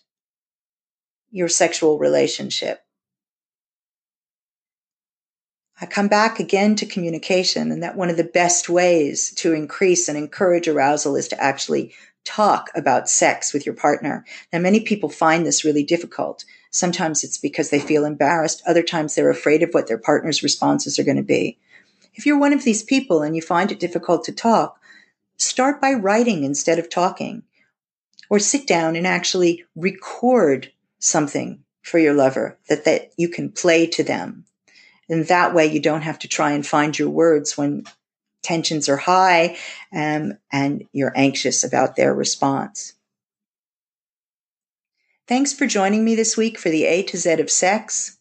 your 1.30 1.50
sexual 1.50 2.00
relationship. 2.00 2.82
I 5.82 5.88
come 5.88 6.08
back 6.08 6.40
again 6.40 6.76
to 6.76 6.86
communication 6.86 7.70
and 7.70 7.84
that 7.84 7.98
one 7.98 8.10
of 8.10 8.16
the 8.16 8.24
best 8.24 8.70
ways 8.70 9.32
to 9.38 9.52
increase 9.52 10.08
and 10.08 10.18
encourage 10.18 10.70
arousal 10.70 11.18
is 11.18 11.28
to 11.30 11.44
actually 11.44 11.94
talk 12.24 12.70
about 12.76 13.10
sex 13.10 13.54
with 13.54 13.66
your 13.66 13.76
partner. 13.76 14.26
Now, 14.54 14.60
many 14.60 14.80
people 14.80 15.10
find 15.10 15.46
this 15.46 15.66
really 15.66 15.84
difficult. 15.84 16.46
Sometimes 16.70 17.24
it's 17.24 17.38
because 17.38 17.70
they 17.70 17.80
feel 17.80 18.06
embarrassed. 18.06 18.62
Other 18.68 18.84
times 18.84 19.16
they're 19.16 19.30
afraid 19.30 19.64
of 19.64 19.72
what 19.74 19.88
their 19.88 19.98
partner's 19.98 20.44
responses 20.44 21.00
are 21.00 21.04
going 21.04 21.18
to 21.18 21.24
be. 21.24 21.58
If 22.14 22.26
you're 22.26 22.40
one 22.40 22.54
of 22.54 22.64
these 22.64 22.84
people 22.84 23.22
and 23.22 23.36
you 23.36 23.42
find 23.42 23.72
it 23.72 23.80
difficult 23.80 24.24
to 24.26 24.32
talk, 24.32 24.80
start 25.38 25.82
by 25.82 25.94
writing 25.94 26.44
instead 26.44 26.80
of 26.80 26.90
talking 26.90 27.44
or 28.30 28.40
sit 28.40 28.68
down 28.68 28.96
and 28.96 29.08
actually 29.08 29.66
record 29.76 30.72
something 31.00 31.64
for 31.82 31.98
your 31.98 32.14
lover 32.14 32.58
that, 32.70 32.86
that 32.86 33.12
you 33.18 33.28
can 33.28 33.52
play 33.52 33.88
to 33.88 34.04
them. 34.04 34.46
And 35.10 35.28
that 35.28 35.54
way 35.54 35.66
you 35.66 35.82
don't 35.82 36.04
have 36.04 36.20
to 36.20 36.28
try 36.28 36.52
and 36.52 36.66
find 36.66 36.98
your 36.98 37.10
words 37.10 37.58
when 37.58 37.86
tensions 38.42 38.90
are 38.90 38.98
high 38.98 39.58
um, 39.94 40.34
and 40.52 40.84
you're 40.92 41.14
anxious 41.16 41.64
about 41.64 41.96
their 41.96 42.14
response. 42.14 42.94
Thanks 45.28 45.54
for 45.54 45.66
joining 45.66 46.04
me 46.04 46.16
this 46.16 46.36
week 46.36 46.60
for 46.60 46.70
the 46.70 46.86
A 46.86 47.04
to 47.04 47.18
Z 47.18 47.34
of 47.34 47.50
sex. 47.50 48.18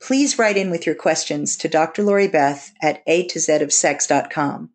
Please 0.00 0.38
write 0.38 0.58
in 0.58 0.70
with 0.70 0.84
your 0.84 0.94
questions 0.94 1.56
to 1.56 1.68
Dr. 1.68 2.02
Lori 2.02 2.28
Beth 2.28 2.72
at 2.82 3.02
A 3.06 3.26
to 3.28 3.40
Z 3.40 3.62
of 3.62 3.72
sex.com. 3.72 4.70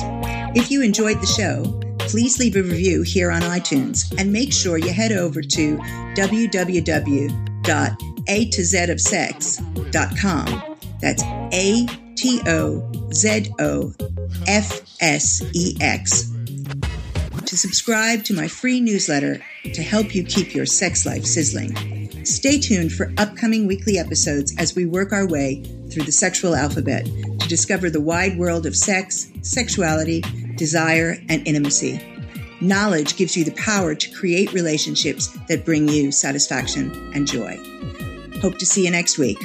If 0.54 0.70
you 0.70 0.82
enjoyed 0.82 1.22
the 1.22 1.26
show, 1.26 1.80
please 2.06 2.38
leave 2.38 2.54
a 2.54 2.62
review 2.62 3.00
here 3.00 3.30
on 3.30 3.40
iTunes 3.40 4.14
and 4.18 4.30
make 4.30 4.52
sure 4.52 4.76
you 4.76 4.92
head 4.92 5.12
over 5.12 5.40
to 5.40 5.78
www.a 6.14 7.30
to 8.50 8.64
Z 8.64 8.90
of 8.90 9.00
sex.com. 9.00 10.76
That's 11.00 11.22
A 11.22 11.86
T 12.14 12.42
O 12.46 13.10
Z 13.14 13.50
O 13.58 13.94
F 14.46 14.82
S 15.00 15.42
E 15.54 15.78
X 15.80 16.35
subscribe 17.56 18.24
to 18.24 18.34
my 18.34 18.48
free 18.48 18.80
newsletter 18.80 19.42
to 19.64 19.82
help 19.82 20.14
you 20.14 20.24
keep 20.24 20.54
your 20.54 20.66
sex 20.66 21.06
life 21.06 21.24
sizzling. 21.24 22.24
Stay 22.24 22.58
tuned 22.58 22.92
for 22.92 23.12
upcoming 23.18 23.66
weekly 23.66 23.98
episodes 23.98 24.54
as 24.58 24.74
we 24.74 24.84
work 24.84 25.12
our 25.12 25.26
way 25.26 25.62
through 25.90 26.04
the 26.04 26.12
sexual 26.12 26.54
alphabet 26.54 27.04
to 27.04 27.48
discover 27.48 27.88
the 27.88 28.00
wide 28.00 28.36
world 28.36 28.66
of 28.66 28.76
sex, 28.76 29.30
sexuality, 29.42 30.22
desire, 30.56 31.16
and 31.28 31.46
intimacy. 31.46 32.00
Knowledge 32.60 33.16
gives 33.16 33.36
you 33.36 33.44
the 33.44 33.52
power 33.52 33.94
to 33.94 34.10
create 34.12 34.52
relationships 34.52 35.28
that 35.48 35.64
bring 35.64 35.88
you 35.88 36.10
satisfaction 36.10 36.90
and 37.14 37.26
joy. 37.26 37.56
Hope 38.40 38.58
to 38.58 38.66
see 38.66 38.84
you 38.84 38.90
next 38.90 39.18
week. 39.18 39.38